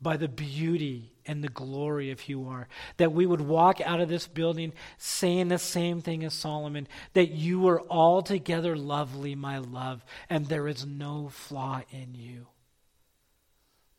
by 0.00 0.16
the 0.16 0.28
beauty 0.28 1.12
and 1.26 1.42
the 1.42 1.48
glory 1.48 2.10
of 2.10 2.20
who 2.20 2.32
you 2.32 2.48
are. 2.48 2.68
That 2.98 3.12
we 3.12 3.26
would 3.26 3.40
walk 3.40 3.80
out 3.80 4.00
of 4.00 4.08
this 4.08 4.26
building 4.26 4.72
saying 4.98 5.48
the 5.48 5.58
same 5.58 6.00
thing 6.00 6.24
as 6.24 6.34
Solomon 6.34 6.86
that 7.14 7.30
you 7.30 7.66
are 7.68 7.82
altogether 7.88 8.76
lovely, 8.76 9.34
my 9.34 9.58
love, 9.58 10.04
and 10.28 10.46
there 10.46 10.68
is 10.68 10.86
no 10.86 11.28
flaw 11.28 11.80
in 11.90 12.14
you. 12.14 12.46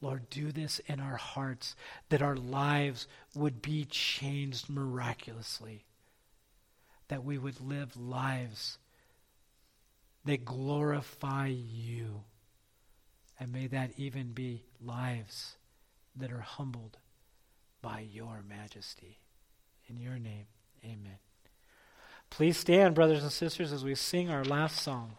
Lord, 0.06 0.30
do 0.30 0.52
this 0.52 0.78
in 0.86 1.00
our 1.00 1.16
hearts 1.16 1.76
that 2.10 2.22
our 2.22 2.36
lives 2.36 3.08
would 3.34 3.60
be 3.64 3.86
changed 3.86 4.70
miraculously, 4.70 5.84
that 7.08 7.24
we 7.24 7.40
would 7.40 7.60
live 7.60 7.98
lives 7.98 8.78
that 10.24 10.46
glorify 10.46 11.48
you. 11.48 12.22
And 13.40 13.52
may 13.52 13.66
that 13.66 13.94
even 13.98 14.28
be 14.28 14.62
lives 14.80 15.58
that 16.16 16.32
are 16.32 16.42
humbled 16.42 17.00
by 17.82 18.02
your 18.02 18.44
majesty. 18.48 19.18
In 19.88 19.98
your 19.98 20.20
name, 20.20 20.46
amen. 20.84 21.18
Please 22.30 22.58
stand, 22.58 22.94
brothers 22.94 23.24
and 23.24 23.32
sisters, 23.32 23.74
as 23.74 23.84
we 23.84 23.96
sing 23.96 24.30
our 24.30 24.46
last 24.46 24.84
song. 24.84 25.14